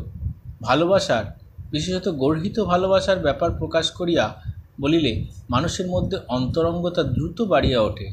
ভালোবাসার, 0.62 1.24
বিশেষত 1.70 2.08
গর্হিত 2.08 2.60
ভালোবাসার 2.60 3.18
ব্যাপার 3.18 3.50
প্রকাশ 3.50 3.90
করিয়া 3.90 4.42
বলিলে 4.80 5.24
মানুষের 5.50 5.86
মধ্যে 5.86 6.18
অন্তরঙ্গতা 6.28 7.02
দ্রুত 7.02 7.42
বাড়িয়া 7.42 7.80
ওঠে। 7.80 8.08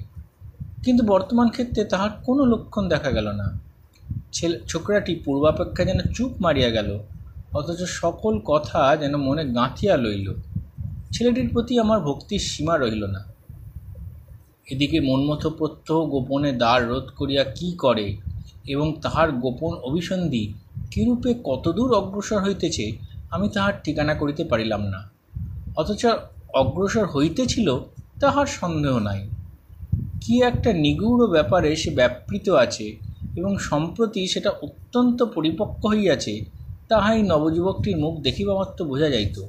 কিন্তু 0.83 1.05
বর্তমান 1.05 1.49
ক্ষেত্রে 1.49 1.85
তাহার 1.85 2.09
কোনো 2.23 2.45
লক্ষণ 2.45 2.89
দেখা 2.89 3.11
গেল 3.11 3.31
না। 3.31 3.59
ছেলে, 4.31 4.59
ছোকরাটি 4.67 5.15
পূর্বাপেক্ষা 5.25 5.85
যেন 5.85 5.99
চুপ 6.13 6.31
মারিয়া 6.41 6.69
গেল, 6.69 6.99
অথচ 7.53 7.83
সকল 7.83 8.39
কথা 8.45 8.97
যেন 8.97 9.17
মনে 9.17 9.45
গাঁথিয়া 9.45 9.97
লইল। 9.97 10.33
ছেলেটির 11.13 11.49
প্রতি 11.53 11.79
আমার 11.79 11.99
ভক্তির 11.99 12.39
সীমা 12.39 12.77
রইল 12.77 13.05
না। 13.05 13.32
এদিকে 14.67 14.99
মন্মথ 14.99 15.47
প্রত্যহ 15.47 16.05
গোপনে 16.05 16.51
দ্বার 16.51 16.87
রোধ 16.87 17.09
করিয়া 17.17 17.43
কি 17.43 17.75
করে 17.77 18.17
এবং 18.67 18.95
তাহার 19.01 19.31
গোপন 19.31 19.73
অভিসন্ধি 19.73 20.53
কিরূপে 20.91 21.33
কতদূর 21.43 21.93
অগ্রসর 21.93 22.39
হইতেছে, 22.43 22.91
আমি 23.31 23.49
তাহার 23.49 23.73
ঠিকানা 23.83 24.13
করিতে 24.13 24.43
পারিলাম 24.43 24.81
না। 24.81 25.09
অথচ 25.75 26.05
অগ্রসর 26.53 27.05
হইতেছিল, 27.05 27.79
তাহার 28.19 28.45
সন্দেহ 28.45 28.99
নাই। 28.99 29.29
কি 30.21 30.41
একটা 30.41 30.73
নিগূঢ় 30.73 31.27
ব্যাপারে 31.27 31.75
সে 31.75 31.91
ব্যাপৃত 31.91 32.49
আছে 32.49 32.97
এবং 33.35 33.57
সম্প্রতি 33.57 34.27
সেটা 34.27 34.49
অত্যন্ত 34.49 35.23
পরিপক্ক 35.23 35.85
হইয়াছে, 35.85 36.45
তাহাই 36.89 37.21
নবযুবকটির 37.21 37.97
মুখ 37.97 38.19
দেখিবা 38.21 38.55
মাত্র 38.55 38.85
বোঝা 38.85 39.09
যাইত। 39.09 39.45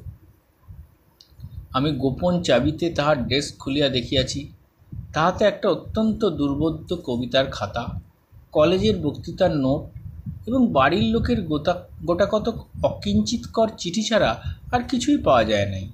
আমি 1.73 1.91
গোপন 1.93 2.43
চাবিতে 2.43 2.91
তাহার 2.91 3.29
ডেস্ক 3.29 3.59
খুলিয়া 3.59 3.89
দেখিয়াছি। 3.89 4.49
তাহাতে 5.15 5.45
একটা 5.45 5.69
অত্যন্ত 5.69 6.25
দুর্বোধ্য 6.25 6.97
কবিতার 6.97 7.47
খাতা, 7.47 7.85
কলেজের 8.53 8.97
বক্তৃতার 8.99 9.57
নোট 9.57 9.83
এবং 10.49 10.73
বাড়ির 10.73 11.03
লোকের 11.03 11.43
গোটা 11.43 11.75
গোটা 12.07 12.27
কত 12.31 12.47
অকিঞ্চিতকর 12.83 13.69
চিঠি 13.79 14.03
ছাড়া 14.03 14.31
আর 14.73 14.81
কিছুই 14.91 15.19
পাওয়া 15.19 15.45
যায় 15.45 15.67
নাই। 15.67 15.89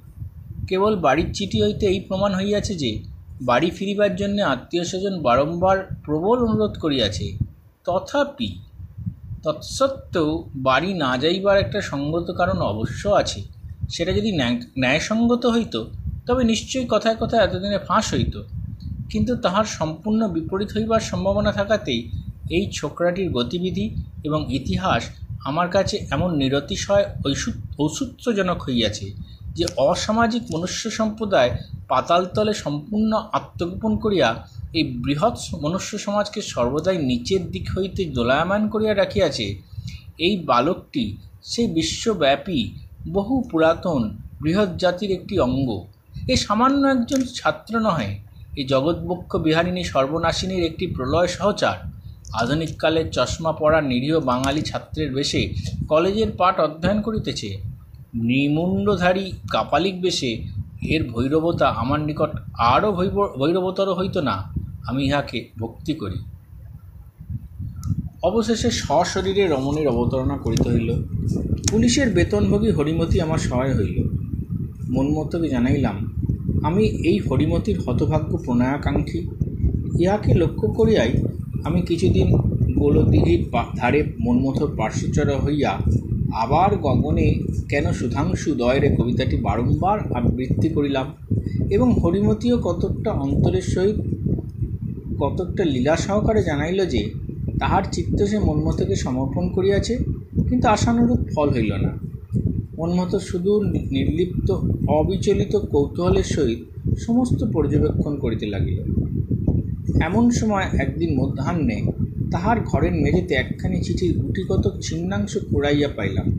কেবল 0.68 0.96
বাড়ির 0.96 1.28
চিঠি 1.34 1.62
হইতে 1.62 1.86
এই 1.86 2.00
প্রমাণ 2.00 2.34
হইয়াছে 2.34 2.74
যে, 2.74 3.02
বাড়ি 3.42 3.70
ফিরিবার 3.70 4.16
জন্য 4.16 4.42
আত্মীয় 4.42 4.84
স্বজন 4.84 5.22
বারংবার 5.22 5.78
প্রবল 6.04 6.38
অনুরোধ 6.44 6.78
করিয়াছে, 6.78 7.26
তথাপি 7.84 8.50
তৎসত্ত্বেও 9.42 10.44
বাড়ি 10.56 10.94
না 10.94 11.16
যাইবার 11.16 11.58
একটা 11.58 11.80
সঙ্গত 11.80 12.30
কারণ 12.30 12.58
অবশ্য 12.62 13.08
আছে। 13.08 13.42
সেটা 13.88 14.12
যদি 14.12 14.32
ন্যায়, 14.32 14.56
ন্যায়সঙ্গত 14.78 15.46
হইত, 15.46 15.84
তবে 16.26 16.44
নিশ্চয়ই 16.44 16.86
কথায় 16.90 17.16
কথায় 17.20 17.42
এতদিনে 17.42 17.78
ফাঁস 17.78 18.14
হইত। 18.14 18.42
কিন্তু 19.10 19.32
তাহার 19.36 19.66
সম্পূর্ণ 19.78 20.20
বিপরীত 20.28 20.70
হইবার 20.76 21.00
সম্ভাবনা 21.00 21.50
থাকাতেই 21.52 22.00
এই 22.50 22.64
ছোকরাটির 22.72 23.28
গতিবিধি 23.30 23.86
এবং 24.24 24.40
ইতিহাস 24.52 25.02
আমার 25.44 25.68
কাছে 25.68 25.96
এমন 26.10 26.30
নিরতিশয় 26.36 27.04
ঔষুত্রজনক 27.78 28.58
হইয়াছে 28.62 29.06
যে 29.54 29.64
অসামাজিক 29.82 30.42
মনুষ্য 30.54 30.84
সম্প্রদায় 30.90 31.50
পাতালতলে 31.88 32.54
সম্পূর্ণ 32.54 33.10
আত্মগোপন 33.32 33.92
করিয়া 33.96 34.28
এই 34.74 34.84
বৃহৎ 35.04 35.36
মনুষ্য 35.62 35.92
সমাজকে 35.98 36.40
সর্বদাই 36.42 36.98
নিচের 37.02 37.42
দিক 37.50 37.66
হইতে 37.76 38.02
দোলায়মান 38.06 38.62
করিয়া 38.68 38.94
রাখিয়াছে। 38.94 39.46
এই 40.18 40.34
বালকটি 40.46 41.04
সেই 41.42 41.68
বিশ্বব্যাপী, 41.68 42.60
বহু 43.12 43.34
পুরাতন 43.50 44.00
বৃহৎ 44.42 44.70
জাতির 44.76 45.10
একটি 45.10 45.34
অঙ্গ। 45.38 45.68
এ 46.28 46.34
সামান্য 46.36 46.82
একজন 46.86 47.20
ছাত্র 47.34 47.72
নহে 47.80 48.10
এই 48.56 48.64
জগৎবক্ষ 48.64 49.36
বিহারিণী 49.36 49.84
সর্বনাশিনীর 49.84 50.62
একটি 50.64 50.86
প্রলয় 50.86 51.26
সহচার। 51.26 51.76
আধুনিককালের 52.32 53.10
চশমা 53.10 53.52
পড়া 53.52 53.80
নিরীহ 53.80 54.20
বাঙালি 54.20 54.62
ছাত্রের 54.62 55.14
বেশে 55.14 55.54
কলেজের 55.88 56.30
পাঠ 56.38 56.60
অধ্যয়ন 56.60 57.02
করিতেছে। 57.02 57.50
নিমুণ্ডধারী 58.14 59.32
কাপালিক 59.50 60.00
বেশে 60.00 60.30
এর 60.82 61.02
ভৈরবতা 61.10 61.68
আমার 61.68 62.00
নিকট 62.00 62.30
আরও 62.58 62.92
ভৈরবতর 63.38 63.88
হইত 63.94 64.16
না, 64.18 64.36
আমি 64.86 65.04
ইহাকে 65.04 65.38
ভক্তি 65.58 65.94
করি। 65.94 66.18
অবশেষে 68.22 68.70
সশরীরে 68.70 69.44
রমণীর 69.46 69.88
অবতারণা 69.88 70.38
করিতে 70.38 70.68
হইল। 70.70 70.90
পুলিশের 71.70 72.14
বেতনভোগী 72.14 72.70
হরিমতি 72.70 73.20
আমার 73.20 73.38
সহায় 73.38 73.74
হইল। 73.74 73.96
মনমতকে 74.90 75.48
জানাইলাম 75.48 75.96
আমি 76.62 76.84
এই 76.84 77.18
হরিমতির 77.18 77.78
হতভাগ্য 77.86 78.38
প্রণয়াকাঙ্ক্ষী। 78.44 79.20
ইহাকে 79.98 80.34
লক্ষ্য 80.34 80.68
করিয়াই 80.68 81.12
আমি 81.64 81.82
কিছুদিন 81.82 82.28
গোলদিঘির 82.74 83.42
ধারে 83.76 84.02
মনমথর 84.20 84.70
পার্শ্বচর 84.76 85.28
হইয়া 85.44 85.72
আবার 86.32 86.76
গগনে 86.76 87.34
কেন 87.68 87.92
সুধাংশু 87.92 88.54
দয়ের 88.54 88.96
কবিতাটি 88.96 89.36
বারংবার 89.36 89.98
আবৃত্তি 90.14 90.68
করিলাম 90.68 91.06
এবং 91.70 91.88
হরিমতিও 91.92 92.58
কতকটা 92.58 93.10
অন্তরের 93.10 93.62
সহিত 93.62 93.98
কতকটা 95.18 95.64
লীলা 95.64 95.96
সহকারে 95.96 96.42
জানাইল 96.42 96.86
যে, 96.86 97.10
তাহার 97.58 97.82
চিত্ত 97.92 98.22
সে 98.22 98.38
মন্মথকে 98.38 98.96
সমর্পণ 98.96 99.48
করিয়াছে, 99.48 99.94
কিন্তু 100.48 100.68
আশানুরূপ 100.68 101.20
ফল 101.34 101.48
হইল 101.50 101.72
না। 101.74 102.09
মন্মথ 102.80 103.16
শুধু 103.16 103.60
নির্লিপ্ত, 103.62 104.50
অবিচলিত 104.88 105.56
কৌতূহলের 105.56 106.24
সহিত 106.24 106.58
সমস্ত 106.98 107.44
পর্যবেক্ষণ 107.52 108.16
করিতে 108.16 108.46
লাগিল। 108.46 108.78
এমন 110.02 110.30
সময় 110.30 110.62
একদিন 110.62 111.20
মধ্যাহ্নে 111.20 111.82
তাহার 112.30 112.60
ঘরের 112.60 112.92
মেঝেতে 112.92 113.34
একখানি 113.34 113.82
চিঠির 113.82 114.18
গুটিকতক 114.18 114.72
ছিন্নাংশ 114.82 115.38
কুড়াইয়া 115.50 115.88
পাইলাম। 115.96 116.32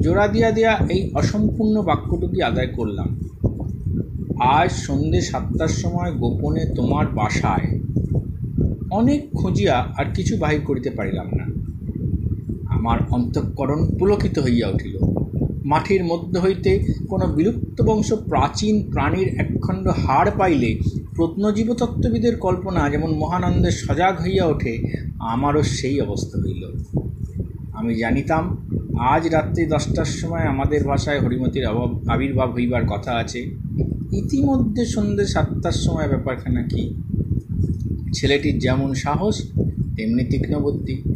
জোড়া 0.00 0.28
দিয়া 0.28 0.50
দিয়া 0.50 0.76
এই 0.90 1.10
অসম্পূর্ণ 1.14 1.82
বাক্যটুকি 1.82 2.42
আদায় 2.42 2.66
করলাম। 2.66 3.20
আজ 4.40 4.72
সন্ধে 4.72 5.20
সাতটার 5.20 5.68
সময় 5.68 6.12
গোপনে 6.12 6.64
তোমার 6.76 7.06
বাসায়। 7.06 7.80
অনেক 8.90 9.30
খুঁজিয়া 9.34 9.74
আর 9.74 10.04
কিছু 10.14 10.36
বাহির 10.36 10.60
করিতে 10.60 10.90
পারিলাম 10.90 11.26
না। 11.26 11.44
আমার 12.66 12.98
অন্তঃকরণ 13.10 13.98
পুলকিত 13.98 14.38
হইয়া 14.38 14.68
উঠিল। 14.68 15.03
মাটির 15.64 16.04
মধ্য 16.04 16.38
হইতে 16.38 16.84
কোনো 17.08 17.26
বিলুপ্ত 17.26 17.82
বংশ 17.82 18.12
প্রাচীন 18.12 18.90
প্রাণীর 18.92 19.28
একখণ্ড 19.28 19.88
হাড় 19.88 20.30
পাইলে 20.38 20.78
প্রত্নজীবতত্ত্ববিদের 21.14 22.36
কল্পনা 22.36 22.90
যেমন 22.90 23.10
মহানন্দে 23.14 23.70
সজাগ 23.70 24.22
হইয়া 24.22 24.44
ওঠে, 24.44 24.82
আমারও 25.18 25.62
সেই 25.62 26.00
অবস্থা 26.00 26.38
হইল। 26.38 26.62
আমি 27.72 27.94
জানিতাম, 27.94 28.66
আজ 28.98 29.26
রাত্রি 29.26 29.66
দশটার 29.66 30.04
সময় 30.04 30.40
আমাদের 30.40 30.84
ভাষায় 30.84 31.20
হরিমতির 31.20 31.66
অভাব 31.66 32.08
আবির্ভাব 32.08 32.52
হইবার 32.52 32.86
কথা 32.86 33.12
আছে। 33.12 33.40
ইতিমধ্যে 34.12 34.84
সন্ধ্যে 34.84 35.26
সাতটার 35.26 35.72
সময় 35.72 36.08
ব্যাপারখানা 36.08 36.62
কি? 36.62 36.94
ছেলেটির 38.14 38.58
যেমন 38.58 38.94
সাহস, 38.94 39.42
তেমনি 39.96 40.24
তীক্ষ্ণবুদ্ধি। 40.24 41.13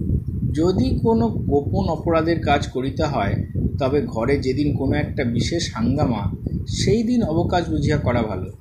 যদি 0.53 0.99
কোনো 1.03 1.29
গোপন 1.29 1.89
অপরাধের 1.89 2.41
কাজ 2.41 2.69
করিতে 2.69 3.03
হয়, 3.03 3.47
তবে 3.79 4.03
ঘরে 4.03 4.39
যেদিন 4.39 4.77
কোনো 4.77 4.93
একটা 4.93 5.25
বিশেষ 5.25 5.75
হাঙ্গামা, 5.75 6.31
সেই 6.67 7.03
দিন 7.03 7.23
অবকাশ 7.23 7.69
বুঝিয়া 7.69 7.97
করা 7.97 8.23
ভালো। 8.23 8.53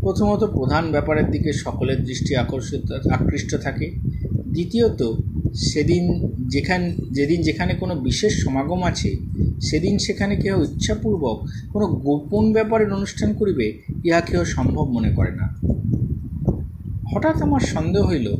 প্রথমত 0.00 0.44
প্রধান 0.44 0.90
ব্যাপারের 0.90 1.30
দিকে 1.30 1.52
সকলের 1.52 2.04
দৃষ্টি 2.04 2.36
আকর্ষিত, 2.36 2.92
আকৃষ্ট 2.92 3.54
থাকে। 3.54 3.90
দ্বিতীয়ত, 4.46 5.12
সেদিন 5.54 6.28
যেখান, 6.48 6.92
যেদিন 7.10 7.42
যেখানে 7.42 7.74
কোনো 7.74 7.94
বিশেষ 7.94 8.44
সমাগম 8.44 8.82
আছে, 8.82 9.16
সেদিন 9.60 9.98
সেখানে 9.98 10.36
কেহ 10.36 10.62
ইচ্ছাপূর্বক 10.62 11.46
কোনো 11.72 11.86
গোপন 11.86 12.52
ব্যাপারের 12.52 12.92
অনুষ্ঠান 12.92 13.34
করিবে, 13.34 13.78
ইহা 14.04 14.20
কেহ 14.20 14.44
সম্ভব 14.44 14.84
মনে 14.84 15.10
করে 15.12 15.30
না। 15.30 15.56
হঠাৎ 17.14 17.42
আমার 17.42 17.60
সন্দেহ 17.60 18.08
হইল 18.08 18.36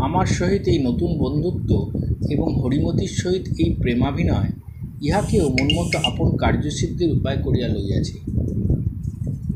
আমার 0.00 0.26
সহিত 0.26 0.68
এই 0.68 0.78
নতুন 0.78 1.18
বন্ধুত্ব 1.18 1.90
এবং 2.30 2.60
হরিমতির 2.60 3.08
সহিত 3.08 3.44
এই 3.58 3.70
প্রেমাভিনয়, 3.74 4.50
ইহাকেও 5.02 5.48
মনমতো 5.48 5.98
আপন 6.04 6.36
কার্যসিদ্ধির 6.36 7.12
উপায় 7.12 7.36
করিয়া 7.36 7.68
লইয়াছে। 7.68 8.16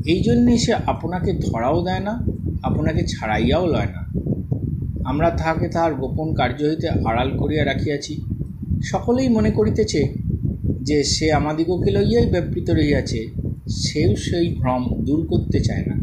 এই 0.05 0.21
জন্যে 0.21 0.57
সে 0.57 0.73
আপনাকে 0.73 1.33
ধরাও 1.33 1.81
দেয় 1.83 1.99
না, 1.99 2.25
আপনাকে 2.63 3.03
ছাড়াইয়াও 3.07 3.65
লয় 3.67 3.85
না। 3.85 4.01
আমরা 5.03 5.29
তাহাকে 5.29 5.67
তাহার 5.67 5.93
গোপন 5.93 6.33
কার্য 6.33 6.63
হইতে 6.63 6.89
আড়াল 6.89 7.37
করিয়া 7.37 7.65
রাখিয়াছি। 7.65 8.21
সকলেই 8.83 9.29
মনে 9.29 9.51
করিতেছে 9.51 10.01
যে 10.81 11.03
সে 11.03 11.33
আমাদিগকে 11.33 11.91
লইয়াই 11.91 12.25
ব্যাপৃত 12.25 12.69
রহিয়াছে 12.69 13.27
সেও 13.69 14.15
সেই 14.15 14.55
ভ্রম 14.59 14.83
দূর 15.05 15.27
করতে 15.27 15.59
চায় 15.59 15.85
না। 15.85 15.95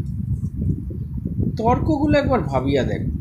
তর্কগুলো 1.57 2.17
একবার 2.17 2.39
ভাবিয়া 2.39 2.83
দেখ। 2.83 3.20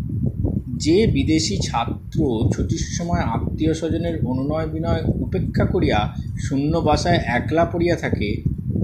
যে 0.81 0.97
বিদেশি 1.07 1.57
ছাত্র 1.59 2.19
ছুটির 2.53 2.85
সময় 2.99 3.23
আত্মীয় 3.35 3.75
স্বজনের 3.75 4.17
অনুনয় 4.27 4.67
বিনয় 4.67 5.03
উপেক্ষা 5.25 5.65
করিয়া 5.65 5.99
শূন্য 6.39 6.73
বাসায় 6.79 7.21
একলা 7.37 7.65
পড়িয়া 7.65 7.97
থাকে, 7.97 8.29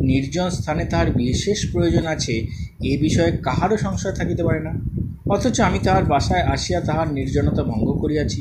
নির্জন 0.01 0.51
স্থানে 0.51 0.85
তাহার 0.85 1.11
বিশেষ 1.11 1.73
প্রয়োজন 1.73 2.07
আছে, 2.07 2.35
এ 2.83 2.93
বিষয়ে 3.01 3.33
কাহারও 3.37 3.77
সংশয় 3.77 4.13
থাকিতে 4.13 4.43
পারে 4.43 4.61
না। 4.61 4.73
অথচ 5.31 5.61
আমি 5.61 5.79
তাহার 5.79 6.05
বাসায় 6.05 6.43
আসিয়া 6.43 6.81
তাহার 6.81 7.09
নির্জনতা 7.13 7.63
ভঙ্গ 7.63 7.89
করিয়াছি 7.93 8.41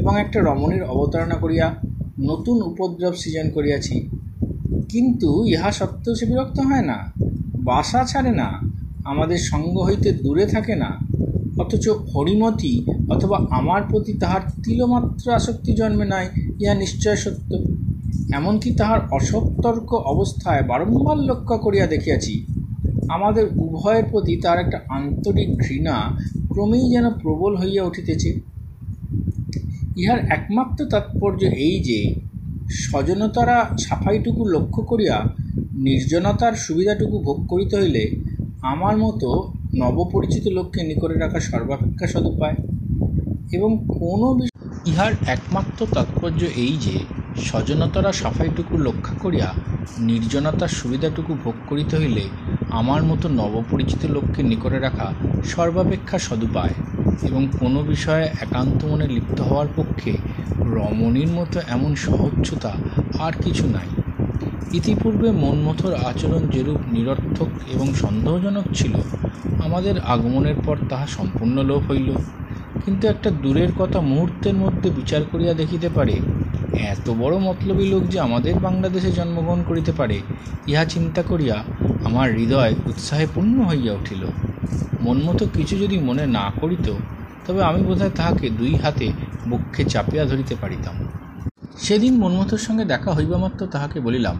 এবং 0.00 0.20
একটা 0.20 0.38
রমণীর 0.40 0.82
অবতারণা 0.82 1.34
করিয়া 1.34 1.66
নতুন 2.20 2.56
উপদ্রব 2.62 3.14
সৃজন 3.14 3.50
করিয়াছি। 3.50 3.96
কিন্তু 4.88 5.28
ইহা 5.46 5.70
সত্ত্বেও 5.72 6.14
সে 6.14 6.26
বিরক্ত 6.26 6.58
হয় 6.60 6.82
না, 6.82 6.98
বাসা 7.54 8.00
ছাড়ে 8.04 8.32
না, 8.32 8.48
আমাদের 9.04 9.38
সঙ্গ 9.38 9.74
হইতে 9.78 10.12
দূরে 10.12 10.46
থাকে 10.46 10.74
না। 10.74 11.07
অথচ 11.62 11.84
হরিমতি 12.12 12.72
অথবা 13.10 13.36
আমার 13.58 13.80
প্রতি 13.90 14.12
তাহার 14.22 14.42
তিলমাত্র 14.64 15.24
আসক্তি 15.38 15.72
জন্মে 15.78 16.06
নাই, 16.14 16.26
ইহা 16.62 16.74
নিশ্চয় 16.74 17.18
সত্য। 17.24 17.50
এমনকি 18.38 18.70
তাহার 18.70 19.00
অসতর্ক 19.18 19.90
অবস্থায় 20.12 20.62
বারংবার 20.70 21.18
লক্ষ্য 21.30 21.54
করিয়া 21.64 21.86
দেখিয়াছি, 21.86 22.34
আমাদের 23.16 23.44
উভয়ের 23.64 24.04
প্রতি 24.10 24.34
তার 24.44 24.58
একটা 24.58 24.78
আন্তরিক 24.88 25.48
ঘৃণা 25.64 25.96
ক্রমেই 26.52 26.86
যেন 26.90 27.06
প্রবল 27.22 27.52
হইয়া 27.56 27.82
উঠিতেছে। 27.84 28.30
ইহার 30.00 30.20
একমাত্র 30.36 30.80
তাৎপর্য 30.84 31.40
এই 31.66 31.76
যে 31.88 31.98
স্বজনতারা 32.82 33.58
সাফাইটুকু 33.78 34.42
লক্ষ্য 34.54 34.80
করিয়া, 34.82 35.16
নির্জনতার 35.86 36.54
সুবিধাটুকু 36.64 37.16
ভোগ 37.18 37.38
করিতে 37.46 37.74
হইলে 37.76 38.04
আমার 38.72 38.94
মতো 38.98 39.28
নবপরিচিত 39.78 40.44
লোককে 40.48 40.80
নিকটে 40.82 41.16
রাখা 41.18 41.40
সর্বাপেক্ষা 41.40 42.06
সদুপায় 42.06 42.56
এবং 43.52 43.70
কোনো 43.88 44.28
ইহার 44.84 45.12
একমাত্র 45.26 45.86
তাৎপর্য 45.86 46.40
এই 46.56 46.74
যে 46.76 46.96
স্বজনতারা 47.36 48.12
সাফাইটুকু 48.12 48.78
লক্ষ্য 48.78 49.12
করিয়া 49.18 49.48
নির্জনতার 49.98 50.68
সুবিধাটুকু 50.68 51.34
ভোগ 51.34 51.56
করিতে 51.66 51.96
হইলে 51.96 52.24
আমার 52.70 53.02
মতো 53.02 53.28
নবপরিচিত 53.28 54.02
লোককে 54.06 54.42
নিকটে 54.42 54.78
রাখা 54.78 55.08
সর্বাপেক্ষা 55.44 56.18
সদুপায় 56.18 56.74
এবং 57.22 57.42
কোনো 57.60 57.82
বিষয়ে 57.82 58.26
একান্ত 58.40 58.84
মনে 58.84 59.06
লিপ্ত 59.06 59.40
হওয়ার 59.40 59.68
পক্ষে 59.76 60.12
রমণীর 60.74 61.30
মতো 61.32 61.60
এমন 61.68 61.94
সহজতা 61.94 62.72
আর 63.18 63.32
কিছু 63.42 63.66
নাই। 63.66 63.88
ইতিপূর্বে 64.72 65.30
মনমথর 65.32 65.94
আচরণ 65.94 66.42
যেরূপ 66.48 66.80
নিরর্থক 66.86 67.48
এবং 67.66 67.94
সন্দেহজনক 67.94 68.64
ছিল, 68.74 68.94
আমাদের 69.58 69.94
আগমনের 69.98 70.58
পর 70.64 70.76
তাহা 70.88 71.06
সম্পূর্ণ 71.06 71.62
লোপ 71.62 71.82
হইল। 71.90 72.10
কিন্তু 72.84 73.08
একটা 73.08 73.30
দূরের 73.30 73.70
কথা 73.78 74.00
মুহূর্তের 74.00 74.54
মধ্যে 74.54 74.90
বিচার 74.90 75.22
করিয়া 75.24 75.54
দেখিতে 75.54 75.88
পারে, 75.88 76.14
এত 76.92 77.10
বড় 77.10 77.38
মতলবী 77.38 77.86
লোক 77.86 78.02
যে 78.06 78.20
আমাদের 78.20 78.54
বাংলাদেশে 78.58 79.10
জন্মগ্রহণ 79.12 79.62
করিতে 79.62 79.92
পারে, 79.92 80.20
ইহা 80.66 80.84
চিন্তা 80.84 81.22
করিয়া 81.22 81.56
আমার 82.04 82.32
হৃদয় 82.32 82.74
উৎসাহে 82.86 83.26
পূর্ণ 83.34 83.56
হইয়া 83.64 83.92
উঠিল। 83.94 84.22
মনমতো 85.00 85.46
কিছু 85.54 85.76
যদি 85.76 85.98
মনে 85.98 86.26
না 86.26 86.52
করিত, 86.60 86.86
তবে 87.46 87.62
আমি 87.62 87.80
বোধহয় 87.82 88.10
তাহাকে 88.16 88.50
দুই 88.50 88.74
হাতে 88.74 89.06
বক্ষে 89.48 89.84
চাপিয়া 89.84 90.24
ধরিতে 90.24 90.54
পারিতাম। 90.60 90.96
সেদিন 91.78 92.14
মনমতোর 92.18 92.58
সঙ্গে 92.58 92.84
দেখা 92.84 93.10
হইবা 93.12 93.38
মাত্র 93.38 93.66
তাহাকে 93.66 94.00
বলিলাম, 94.00 94.36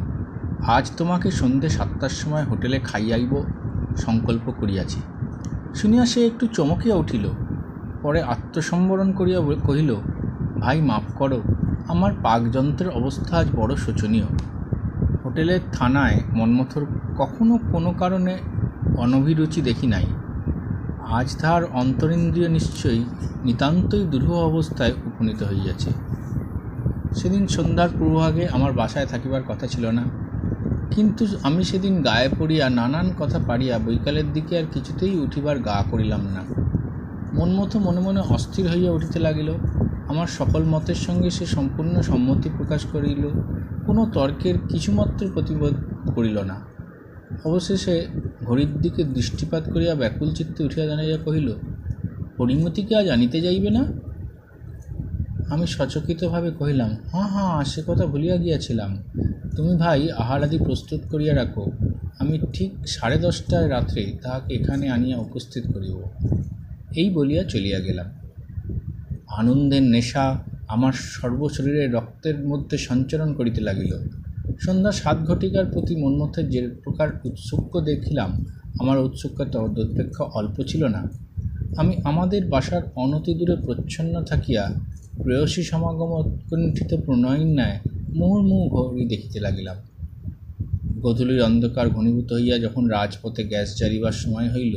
আজ 0.67 0.91
তোমাকে 0.97 1.31
সন্ধ্যে 1.31 1.69
সাতটার 1.69 2.09
সময় 2.09 2.45
হোটেলে 2.45 2.81
খাইয়াইব, 2.81 3.43
সংকল্প 3.97 4.53
করিয়াছি। 4.61 5.01
শুনিয়া 5.75 6.07
সে 6.07 6.27
একটু 6.27 6.47
চমকিয়া 6.47 6.97
উঠিল, 6.97 7.29
পরে 8.03 8.23
আত্মসম্বরণ 8.23 9.13
করিয়া 9.13 9.41
কহিল, 9.67 9.95
ভাই, 10.61 10.81
মাফ 10.81 11.03
করো, 11.19 11.41
আমার 11.89 12.13
পাকযন্ত্রের 12.23 12.91
অবস্থা 12.91 13.37
আজ 13.37 13.47
বড় 13.57 13.77
শোচনীয়। 13.77 14.29
হোটেলের 15.25 15.61
থানায় 15.73 16.21
মনমথর 16.33 16.87
কখনো 17.19 17.59
কোনো 17.73 17.93
কারণে 17.93 18.39
অনভিরুচি 18.97 19.63
দেখি 19.63 19.87
নাই। 19.87 20.07
আজ 21.11 21.37
তাহার 21.37 21.63
অন্তরেন্দ্রিয় 21.73 22.49
নিশ্চয়ই 22.49 23.05
নিতান্তই 23.45 24.05
দুর্বহ 24.05 24.39
অবস্থায় 24.47 24.93
উপনীত 25.07 25.43
হইয়াছে। 25.43 26.08
সেদিন 27.15 27.47
সন্ধ্যার 27.47 27.89
পূর্বভাগে 27.99 28.49
আমার 28.49 28.73
বাসায় 28.73 29.07
থাকিবার 29.07 29.43
কথা 29.49 29.67
ছিল 29.67 29.87
না। 29.87 30.05
কিন্তু 30.91 31.27
আমি 31.43 31.65
সেদিন 31.65 32.03
গায়ে 32.03 32.29
পড়িয়া 32.39 32.71
নানান 32.71 33.13
কথা 33.19 33.39
পারিয়া 33.47 33.79
বৈকালের 33.79 34.33
দিকে 34.33 34.59
আর 34.59 34.63
কিছুতেই 34.73 35.19
উঠিবার 35.19 35.59
গা 35.59 35.85
করিলাম 35.91 36.21
না। 36.21 36.45
মন 37.35 37.51
মতো 37.51 37.79
মনে 37.79 38.01
মনে 38.01 38.21
অস্থির 38.21 38.71
হইয়া 38.71 38.93
উঠিতে 38.93 39.19
লাগিল। 39.19 39.51
আমার 40.09 40.27
সকল 40.27 40.65
মতের 40.65 40.95
সঙ্গে 40.95 41.31
সে 41.31 41.47
সম্পূর্ণ 41.47 42.01
সম্মতি 42.01 42.51
প্রকাশ 42.57 42.87
করিল। 42.87 43.29
কোনো 43.87 44.11
তর্কের 44.13 44.55
কিছুমাত্র 44.69 45.29
প্রতিবোধ 45.35 45.75
করিল 46.15 46.39
না। 46.39 46.61
অবশেষে 47.45 48.07
ঘড়ির 48.47 48.75
দিকে 48.75 49.05
দৃষ্টিপাত 49.05 49.71
করিয়া 49.73 49.95
ব্যাকুল 49.95 50.33
চিত্তে 50.33 50.65
উঠিয়া 50.65 50.87
জানাইয়া 50.87 51.19
কহিল 51.19 51.53
পরিমতিকে 52.37 52.97
আজ 52.97 53.09
আনিতে 53.09 53.41
যাইবে 53.41 53.71
না? 53.71 54.08
আমি 55.51 55.67
সচকিতভাবে 55.67 56.51
কহিলাম, 56.51 56.97
হাঁ 57.13 57.29
হাঁ, 57.29 57.65
সে 57.65 57.83
কথা 57.87 58.07
ভুলিয়া 58.07 58.37
গিয়াছিলাম। 58.37 59.03
তুমি 59.57 59.77
ভাই 59.77 60.11
আহারাদি 60.11 60.59
প্রস্তুত 60.59 61.01
করিয়া 61.11 61.35
রাখো। 61.35 61.71
আমি 62.19 62.39
ঠিক 62.53 62.73
সাড়ে 62.87 63.19
দশটায় 63.19 63.69
রাত্রে 63.71 64.19
তাহাকে 64.23 64.55
এখানে 64.55 64.89
আনিয়া 64.91 65.19
উপস্থিত 65.19 65.65
করিব। 65.73 66.03
এই 66.97 67.11
বলিয়া 67.11 67.45
চলিয়া 67.45 67.81
গেলাম। 67.81 68.07
আনন্দের 69.29 69.83
নেশা 69.83 70.39
আমার 70.69 70.93
সর্বশরীরে 70.93 71.87
রক্তের 71.87 72.47
মধ্যে 72.47 72.79
সঞ্চরণ 72.79 73.35
করিতে 73.35 73.61
লাগিল। 73.61 73.97
সন্ধ্যা 74.61 74.93
সাত 74.93 75.19
ঘটিকার 75.19 75.67
প্রতি 75.67 75.97
মন্মথের 75.97 76.51
যে 76.51 76.69
প্রকার 76.85 77.09
উৎসুক্য 77.25 77.81
দেখিলাম, 77.81 78.45
আমার 78.81 78.99
উৎসুকতা 78.99 79.45
তদপেক্ষা 79.45 80.25
অল্প 80.25 80.63
ছিল 80.63 80.85
না। 80.85 81.09
আমি 81.77 81.97
আমাদের 82.05 82.49
বাসার 82.49 82.83
অনতি 82.97 83.35
দূরে 83.35 83.57
প্রচ্ছন্ন 83.57 84.25
থাকিয়া 84.25 84.71
প্রেয়সী 85.23 85.63
সমাগম 85.71 86.11
উৎকণ্ঠিত 86.21 86.91
প্রণয়ীর 87.05 87.51
ন্যায় 87.59 87.79
মুহুর্মুহু 88.19 88.65
ঘড়ি 88.75 89.05
দেখিতে 89.05 89.39
লাগিলাম। 89.41 89.79
গধূলির 91.05 91.41
অন্ধকার 91.43 91.87
ঘনীভূত 91.89 92.29
হইয়া 92.33 92.57
যখন 92.59 92.83
রাজপথে 92.97 93.43
গ্যাস 93.45 93.69
জারিবার 93.79 94.17
সময় 94.23 94.49
হইল, 94.55 94.75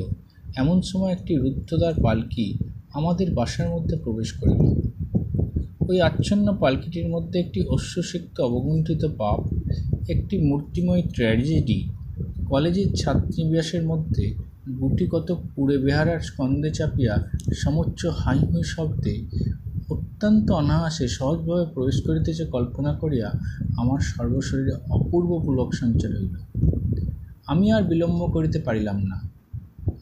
এমন 0.56 0.77
সময় 0.82 1.12
একটি 1.12 1.34
রুদ্ধদ্বার 1.36 1.93
পালকি 2.04 2.47
আমাদের 2.93 3.27
বাসার 3.34 3.69
মধ্যে 3.69 3.95
প্রবেশ 4.04 4.30
করিল। 4.39 4.62
ওই 5.89 5.97
আচ্ছন্ন 6.01 6.47
পালকিটির 6.60 7.08
মধ্যে 7.10 7.38
একটি 7.39 7.60
অশ্বসিক্ত 7.67 8.36
অবগুণ্ঠিত 8.41 9.04
পাপ, 9.17 9.39
একটি 10.10 10.36
মূর্তিময় 10.49 11.04
ট্র্যাজেডি, 11.15 11.80
কলেজের 12.49 12.89
ছাত্রীবাসের 12.93 13.84
মধ্যে 13.84 14.25
গুটি 14.80 15.06
কত 15.13 15.27
পুড়ে 15.54 15.75
বেহারার 15.77 16.19
স্কন্দে 16.19 16.69
চাপিয়া 16.77 17.13
সমুচ্চ 17.54 18.01
হাই 18.21 18.39
হুই 18.49 18.63
শব্দে 18.73 19.15
অত্যন্ত 19.93 20.47
অনায়াসে 20.62 21.06
সহজভাবে 21.17 21.65
প্রবেশ 21.73 21.97
করিতেছে 22.06 22.43
কল্পনা 22.45 22.91
করিয়া 22.93 23.27
আমার 23.77 23.99
সর্বশরীরে 24.12 24.73
অপূর্ব 24.89 25.30
পুলক 25.45 25.69
সঞ্চার 25.73 26.12
হইল। 26.17 26.36
আমি 27.51 27.65
আর 27.75 27.84
বিলম্ব 27.84 28.21
করিতে 28.36 28.60
পারিলাম 28.60 28.97
না। 29.12 29.17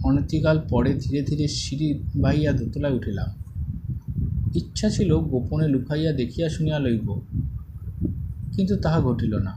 অনতিকাল 0.04 0.58
পরে 0.70 0.92
ধীরে 0.94 1.22
ধীরে 1.22 1.46
সিঁড়ি 1.60 1.90
বাহিয়া 2.16 2.52
দোতলায় 2.52 2.96
উঠিলাম। 2.96 3.30
ইচ্ছা 4.56 4.88
ছিল 4.90 5.10
গোপনে 5.32 5.68
লুকাইয়া 5.68 6.12
দেখিয়া 6.12 6.48
শুনিয়া 6.50 6.80
লইব, 6.80 7.08
কিন্তু 8.54 8.74
তাহা 8.84 9.00
ঘটিল 9.02 9.34
না। 9.48 9.54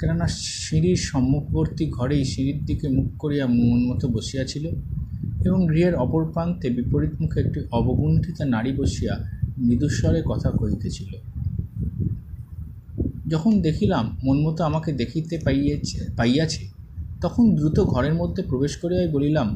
কেননা 0.00 0.26
সিঁড়ির 0.64 0.98
সম্মুখবর্তী 1.08 1.84
ঘরেই 1.90 2.24
সিঁড়ির 2.24 2.58
দিকে 2.64 2.86
মুখ 2.88 3.08
করিয়া 3.18 3.46
মন 3.58 3.78
মতো 3.88 4.06
বসিয়াছিল 4.08 4.64
এবং 5.44 5.68
গৃহের 5.68 5.94
অপর 5.94 6.24
প্রান্তে 6.24 6.70
বিপরীত 6.70 7.10
মুখে 7.20 7.40
একটি 7.40 7.60
অবগুণ্ঠিতা 7.72 8.44
নারী 8.44 8.72
বসিয়া 8.72 9.18
মৃদুস্বরে 9.58 10.22
কথা 10.26 10.50
কহিতেছিল। 10.50 11.14
যখন 13.28 13.60
দেখিলাম 13.60 14.16
মন 14.24 14.38
মতো 14.40 14.64
আমাকে 14.64 14.92
দেখিতে 14.92 15.38
পাইয়েছে, 15.44 15.98
পাইয়াছে, 16.16 16.68
তখন 17.20 17.54
দ্রুত 17.54 17.80
ঘরের 17.80 18.14
মধ্যে 18.14 18.42
প্রবেশ 18.42 18.76
করিয়াই 18.76 19.08
বলিলাম, 19.08 19.54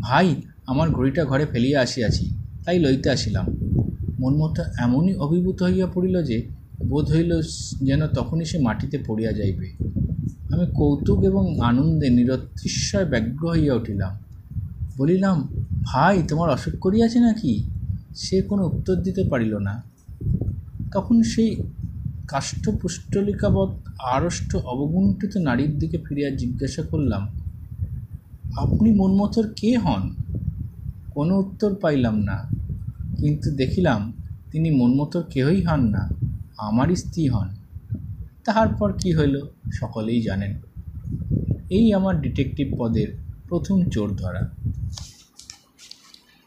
ভাই, 0.00 0.34
আমার 0.66 0.90
ঘড়িটা 0.90 1.24
ঘরে 1.24 1.46
ফেলিয়া 1.46 1.80
আসিয়াছি, 1.80 2.30
তাই 2.64 2.78
লইতে 2.78 3.10
আসিলাম। 3.10 3.46
মন 4.20 4.36
মতো 4.36 4.62
এমনই 4.78 5.14
অভিভূত 5.14 5.62
হইয়া 5.62 5.86
পড়িল 5.86 6.22
যে, 6.22 6.48
বোধ 6.88 7.10
হইল 7.10 7.40
যেন 7.82 8.06
তখনই 8.06 8.44
সে 8.44 8.58
মাটিতে 8.58 8.98
পড়িয়া 9.06 9.32
যাইবে। 9.32 9.72
আমি 10.52 10.66
কৌতুক 10.74 11.24
এবং 11.24 11.60
আনন্দে 11.60 12.10
নিরতিশয় 12.10 13.04
ব্যগ্র 13.04 13.50
হইয়া 13.50 13.74
উঠিলাম। 13.74 14.27
বলিলাম, 14.98 15.36
ভাই, 15.82 16.16
তোমার 16.28 16.48
অসুখ 16.50 16.74
করিয়াছে 16.80 17.18
নাকি? 17.20 17.52
সে 18.16 18.36
কোনো 18.42 18.62
উত্তর 18.66 18.96
দিতে 18.96 19.22
পারিল 19.30 19.54
না। 19.58 19.74
তখন 20.92 21.22
সেই 21.22 21.50
কাষ্ঠপুষ্টলিকাবৎ 22.28 23.70
আড়ষ্ট 24.14 24.50
অবগুণ্ঠিত 24.56 25.36
নারীর 25.36 25.72
দিকে 25.78 25.98
ফিরিয়া 25.98 26.30
জিজ্ঞাসা 26.30 26.82
করলাম, 26.82 27.22
আপনি 28.56 28.88
মনমথর 28.92 29.46
কে 29.56 29.70
হন? 29.76 30.02
কোনো 31.10 31.32
উত্তর 31.38 31.70
পাইলাম 31.74 32.16
না, 32.20 32.36
কিন্তু 33.16 33.48
দেখিলাম 33.50 34.00
তিনি 34.50 34.68
মনমতো 34.70 35.18
কেহই 35.22 35.60
হন 35.62 35.82
না, 35.88 36.02
আমারই 36.58 36.96
স্ত্রী 36.96 37.28
হন। 37.28 37.48
তাহার 38.44 38.68
পর 38.68 38.92
কী 38.92 39.10
হইল, 39.14 39.36
সকলেই 39.72 40.20
জানেন। 40.22 40.52
এই 41.70 41.86
আমার 41.92 42.14
ডিটেকটিভ 42.20 42.66
পদের 42.78 43.27
প্রথম 43.48 43.76
চোর 43.90 44.08
ধরা। 44.14 44.42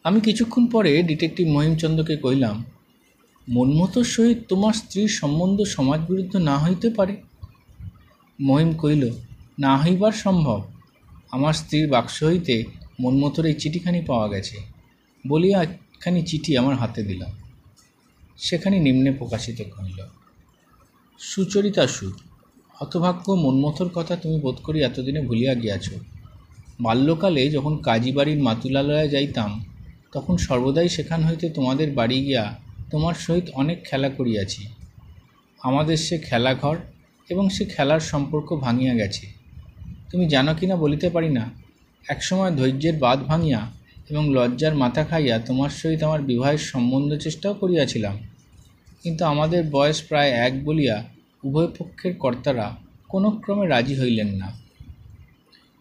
আমি 0.06 0.20
কিছুক্ষণ 0.22 0.64
পরে 0.68 0.92
ডিটেকটিভ 1.04 1.46
মহিমচন্দ্রকে 1.48 2.16
কহিলাম 2.18 2.58
মনমতোর 3.48 4.04
সহিত 4.04 4.40
তোমার 4.50 4.74
স্ত্রীর 4.74 5.12
সম্বন্ধ 5.20 5.58
সমাজবিরুদ্ধ 5.76 6.34
না 6.50 6.56
হইতে 6.60 6.88
পারে? 6.90 7.16
মহিম 8.40 8.72
কহিল, 8.74 9.04
না 9.60 9.74
হইবার 9.78 10.12
সম্ভব। 10.12 10.60
আমার 11.32 11.54
স্ত্রীর 11.54 11.86
বাক্স 11.90 12.16
হইতে 12.24 12.56
মনমতোর 13.00 13.46
এই 13.46 13.54
চিঠিখানি 13.54 14.00
পাওয়া 14.08 14.28
গেছে। 14.30 14.58
বলিয়া 15.28 15.58
একখানি 15.64 16.22
চিঠি 16.22 16.52
আমার 16.58 16.76
হাতে 16.76 17.02
দিলাম 17.04 17.32
সেখানে 18.38 18.78
নিম্নে 18.80 19.12
প্রকাশিত 19.12 19.60
হইল 19.76 20.00
সুচরিতা 21.20 21.86
সুর, 21.88 22.14
হতভাগ্য 22.74 23.26
মনমথর 23.46 23.90
কথা 23.94 24.14
তুমি 24.16 24.38
বোধ 24.40 24.58
করি 24.64 24.80
এতদিনে 24.84 25.22
ভুলিয়া 25.22 25.54
গিয়াছ। 25.56 25.88
বাল্যকালে 26.82 27.50
যখন 27.50 27.78
কাজী 27.78 28.12
বাড়ির 28.12 28.44
মাতুলালয়ে 28.44 29.10
যাইতাম, 29.10 29.66
তখন 30.12 30.38
সর্বদাই 30.38 30.90
সেখান 30.90 31.24
হইতে 31.24 31.50
তোমাদের 31.50 31.92
বাড়ি 31.92 32.24
গিয়া 32.24 32.60
তোমার 32.92 33.14
সহিত 33.14 33.44
অনেক 33.54 33.86
খেলা 33.86 34.10
করিয়াছি। 34.10 34.68
আমাদের 35.64 35.98
সে 35.98 36.18
খেলাঘর 36.18 36.78
এবং 37.30 37.50
সে 37.50 37.66
খেলার 37.66 38.00
সম্পর্ক 38.00 38.56
ভাঙিয়া 38.56 38.94
গেছে। 38.94 39.28
তুমি 40.12 40.28
জানো 40.28 40.56
কি 40.56 40.66
না 40.68 40.76
বলিতে 40.76 41.10
পারি 41.10 41.30
না? 41.30 41.50
একসময় 42.10 42.52
ধৈর্যের 42.52 42.96
বাঁধ 42.96 43.20
ভাঙিয়া 43.20 43.72
এবং 44.10 44.34
লজ্জার 44.34 44.76
মাথা 44.76 45.04
খাইয়া 45.04 45.40
তোমার 45.40 45.70
সহিত 45.70 46.04
আমার 46.04 46.22
বিবাহের 46.22 46.58
সম্বন্ধ 46.58 47.14
চেষ্টাও 47.14 47.54
করিয়াছিলাম। 47.54 48.18
কিন্তু 49.04 49.26
আমাদের 49.26 49.64
বয়স 49.72 50.04
প্রায় 50.08 50.30
এক 50.30 50.66
বলিয়া 50.66 51.04
উভয় 51.44 51.68
পক্ষের 51.68 52.16
কর্তারা 52.16 52.76
কোনো 53.08 53.30
ক্রমে 53.30 53.68
রাজি 53.68 54.00
হইলেন 54.00 54.28
না। 54.28 54.61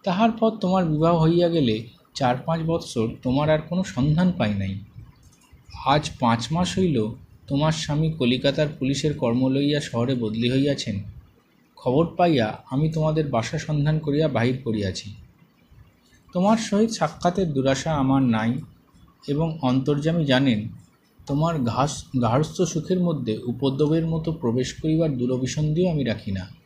তাহার 0.04 0.30
পর 0.30 0.50
তোমার 0.50 0.84
বিবাহ 0.84 1.14
হইয়া 1.22 1.48
গেলে 1.48 1.76
চার 2.14 2.36
পাঁচ 2.46 2.60
বৎসর 2.60 3.06
তোমার 3.22 3.50
আর 3.50 3.58
কোনো 3.68 3.84
সন্ধান 3.84 4.32
পাই 4.38 4.54
নাই। 4.54 4.74
আজ 5.86 6.10
পাঁচ 6.20 6.52
মাস 6.52 6.78
হইল 6.78 7.08
তোমার 7.48 7.72
স্বামী 7.72 8.12
কলিকাতার 8.12 8.68
পুলিশের 8.78 9.12
কর্ম 9.16 9.48
লইয়া 9.48 9.80
শহরে 9.80 10.14
বদলি 10.14 10.50
হইয়াছেন। 10.50 10.96
খবর 11.76 12.06
পাইয়া 12.16 12.62
আমি 12.70 12.92
তোমাদের 12.92 13.28
বাসা 13.28 13.58
সন্ধান 13.58 13.98
করিয়া 13.98 14.28
বাহির 14.28 14.56
করিয়াছি। 14.64 15.14
তোমার 16.32 16.58
সহিত 16.58 16.90
সাক্ষাতের 16.90 17.52
দুরাশা 17.52 17.90
আমার 17.96 18.22
নাই 18.22 18.50
এবং 19.28 19.58
অন্তর্যামী 19.62 20.24
জানেন, 20.24 20.68
তোমার 21.26 21.54
ঘাস 21.62 22.04
গার্হস্থ 22.22 22.62
সুখের 22.62 23.00
মধ্যে 23.00 23.38
উপদ্রবের 23.46 24.06
মতো 24.06 24.32
প্রবেশ 24.32 24.68
করিবার 24.74 25.10
দূরভিসন্ধিও 25.18 25.90
আমি 25.90 26.04
রাখি 26.04 26.32
না। 26.32 26.60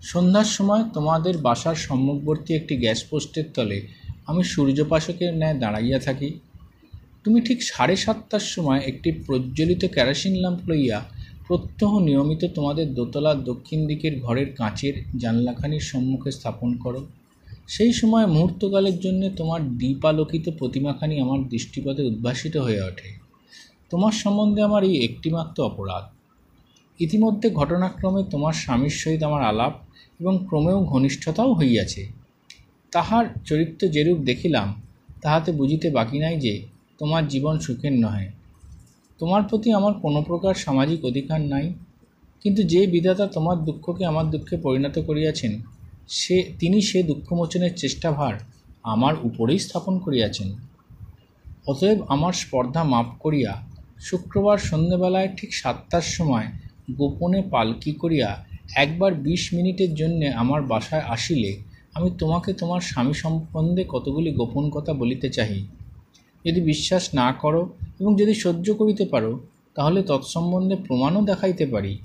সন্ধ্যার 0.00 0.44
সময় 0.44 0.84
তোমাদের 0.94 1.38
বাসার 1.38 1.74
সম্মুখবর্তী 1.74 2.54
একটি 2.54 2.76
গ্যাস 2.76 3.04
পোস্টের 3.04 3.44
তলে 3.54 3.86
আমি 4.26 4.44
সূর্যপাশকের 4.44 5.36
ন্যায় 5.36 5.58
দাঁড়াইয়া 5.58 5.98
থাকি। 5.98 6.40
তুমি 7.24 7.40
ঠিক 7.40 7.62
সাড়ে 7.62 7.96
সাতটার 7.96 8.40
সময় 8.40 8.78
একটি 8.78 9.12
প্রজ্বলিত 9.12 9.84
কেরোসিন 9.84 10.34
ল্যাম্প 10.36 10.68
লইয়া 10.68 11.04
প্রত্যহ 11.46 11.98
নিয়মিত 11.98 12.44
তোমাদের 12.44 12.94
দোতলার 12.94 13.44
দক্ষিণ 13.44 13.86
দিকের 13.86 14.20
ঘরের 14.20 14.54
কাঁচের 14.54 15.18
জানলাখানির 15.18 15.80
সম্মুখে 15.80 16.30
স্থাপন 16.30 16.76
করো। 16.76 17.06
সেই 17.68 17.92
সময় 17.92 18.26
মুহূর্তকালের 18.26 19.00
জন্য 19.00 19.30
তোমার 19.36 19.68
দ্বীপালোকিত 19.68 20.48
প্রতিমাখানি 20.58 21.20
আমার 21.20 21.48
দৃষ্টিপথে 21.48 22.02
উদ্ভাসিত 22.02 22.56
হয়ে 22.56 22.82
ওঠে। 22.82 23.18
তোমার 23.90 24.12
সম্বন্ধে 24.12 24.62
আমার 24.62 24.84
এই 24.84 25.04
একটিমাত্র 25.04 25.62
অপরাধ। 25.62 26.04
ইতিমধ্যে 27.00 27.50
ঘটনাক্রমে 27.50 28.24
তোমার 28.30 28.52
স্বামীর 28.52 28.90
সহিত 28.90 29.22
আমার 29.22 29.42
আলাপ 29.42 29.72
এবং 30.20 30.46
ক্রমেও 30.48 30.84
ঘনিষ্ঠতাও 30.84 31.52
হইয়াছে। 31.52 32.08
তাহার 32.90 33.26
চরিত্র 33.44 33.88
যেরূপ 33.88 34.18
দেখিলাম, 34.18 34.82
তাহাতে 35.22 35.52
বুঝিতে 35.52 35.90
বাকি 35.90 36.18
নাই 36.18 36.40
যে, 36.40 36.66
তোমার 36.98 37.28
জীবন 37.28 37.58
সুখের 37.58 37.92
নহে। 37.92 38.30
তোমার 39.18 39.42
প্রতি 39.42 39.72
আমার 39.72 39.94
কোনো 39.94 40.22
প্রকার 40.22 40.54
সামাজিক 40.54 41.04
অধিকার 41.04 41.40
নাই। 41.40 41.74
কিন্তু 42.42 42.62
যে 42.62 42.86
বিধাতা 42.86 43.26
তোমার 43.26 43.56
দুঃখকে 43.56 44.04
আমার 44.04 44.30
দুঃখে 44.30 44.56
পরিণত 44.56 44.98
করিয়াছেন, 44.98 45.60
সে, 46.08 46.52
তিনি 46.58 46.80
সে 46.80 47.02
দুঃখমোচনের 47.02 47.76
চেষ্টাভার 47.76 48.34
আমার 48.82 49.14
উপরেই 49.22 49.58
স্থাপন 49.58 49.98
করিয়াছেন। 49.98 50.52
অতএব 51.66 51.98
আমার 52.08 52.32
স্পর্ধা 52.32 52.84
মাপ 52.84 53.06
করিয়া, 53.20 53.62
শুক্রবার 54.00 54.58
সন্ধ্যেবেলায় 54.58 55.28
ঠিক 55.36 55.54
সাতটার 55.54 56.02
সময় 56.02 56.46
গোপনে 56.96 57.42
পালকি 57.42 57.92
করিয়া 57.92 58.49
একবার 58.76 59.14
বিশ 59.14 59.54
মিনিটের 59.54 59.94
জন্যে 59.94 60.28
আমার 60.28 60.62
বাসায় 60.62 61.02
আসিলে 61.02 61.56
আমি 61.94 62.10
তোমাকে 62.18 62.52
তোমার 62.52 62.80
স্বামী 62.80 63.12
সম্বন্ধে 63.12 63.84
কতগুলি 63.88 64.32
গোপন 64.32 64.70
কথা 64.70 64.92
বলিতে 64.92 65.30
চাহি। 65.30 65.66
যদি 66.46 66.60
বিশ্বাস 66.60 67.14
না 67.14 67.32
করো 67.32 67.72
এবং 68.00 68.16
যদি 68.16 68.34
সহ্য 68.34 68.74
করিতে 68.74 69.04
পারো, 69.04 69.40
তাহলে 69.74 70.02
তৎসম্বন্ধে 70.02 70.76
প্রমাণও 70.76 71.22
দেখাইতে 71.22 71.66
পারি 71.66 71.98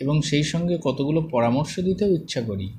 এবং 0.00 0.22
সেই 0.22 0.42
সঙ্গে 0.42 0.78
কতগুলো 0.84 1.20
পরামর্শ 1.20 1.80
দিতেও 1.80 2.14
ইচ্ছা 2.14 2.40
করি। 2.40 2.70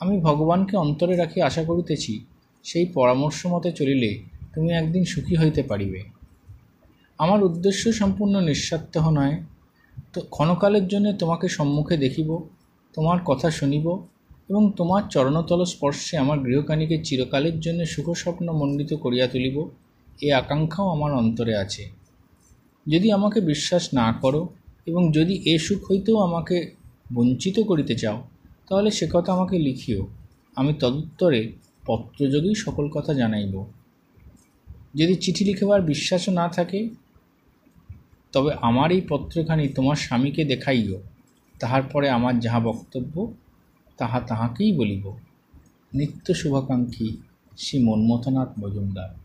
আমি 0.00 0.20
ভগবানকে 0.20 0.76
অন্তরে 0.76 1.16
রাখি 1.16 1.42
আশা 1.42 1.64
করিতেছি, 1.64 2.24
সেই 2.62 2.86
পরামর্শ 2.86 3.46
মতে 3.46 3.72
চলিলে 3.72 4.18
তুমি 4.54 4.72
একদিন 4.72 5.04
সুখী 5.04 5.36
হইতে 5.36 5.62
পারিবে। 5.62 6.02
আমার 7.18 7.44
উদ্দেশ্য 7.44 7.92
সম্পূর্ণ 7.92 8.40
নিঃস্বার্থ 8.40 8.98
নয়। 8.98 9.42
তো 10.12 10.20
ক্ষণকালের 10.20 10.88
জন্য 10.88 11.12
তোমাকে 11.12 11.48
সম্মুখে 11.48 11.96
দেখিব। 11.96 12.48
তোমার 12.94 13.18
কথা 13.24 13.50
শুনিব 13.50 14.06
এবং 14.48 14.72
তোমার 14.76 15.02
চরণতল 15.10 15.64
স্পর্শে 15.64 16.16
আমার 16.16 16.38
গৃহকানিকে 16.38 17.04
চিরকালের 17.04 17.60
জন্য 17.60 17.86
সুখস্বপ্ন 17.86 18.52
মণ্ডিত 18.52 18.94
করিয়া 18.94 19.26
তুলিব 19.26 19.68
এই 20.20 20.32
আকাঙ্ক্ষাও 20.32 20.88
আমার 20.88 21.12
অন্তরে 21.12 21.56
আছে। 21.56 21.90
যদি 22.86 23.12
আমাকে 23.12 23.40
বিশ্বাস 23.40 23.94
না 23.94 24.12
করো 24.12 24.48
এবং 24.86 25.12
যদি 25.12 25.34
এ 25.44 25.58
সুখ 25.58 25.90
হইতেও 25.90 26.18
আমাকে 26.18 26.70
বঞ্চিত 27.14 27.60
করিতে 27.60 27.94
চাও, 27.94 28.22
তাহলে 28.68 28.90
সে 28.90 29.06
কথা 29.12 29.32
আমাকে 29.32 29.58
লিখিও। 29.58 30.06
আমি 30.56 30.74
তদুত্তরে 30.74 31.52
পত্রযোগেই 31.86 32.54
সকল 32.54 32.88
কথা 32.88 33.14
জানাইব। 33.14 33.64
যদি 34.94 35.14
চিঠি 35.14 35.44
লিখিবার 35.44 35.82
বিশ্বাসও 35.82 36.32
না 36.32 36.48
থাকে, 36.48 36.88
তবে 38.32 38.50
আমার 38.60 38.92
এই 38.92 39.00
পত্রখানি 39.08 39.68
তোমার 39.68 39.96
স্বামীকে 39.96 40.44
দেখাইও। 40.44 41.00
তাহার 41.60 41.82
পরে 41.82 42.08
আমার 42.08 42.40
যাহা 42.40 42.60
বক্তব্য 42.60 43.32
তাহা 43.96 44.20
তাহাকেই 44.20 44.72
বলিব। 44.72 45.04
নিত্য 45.94 46.34
শুভাকাঙ্ক্ষী 46.34 47.16
শ্রী 47.58 47.84
মন্মথনাথ 47.84 48.48
মজুমদার। 48.58 49.23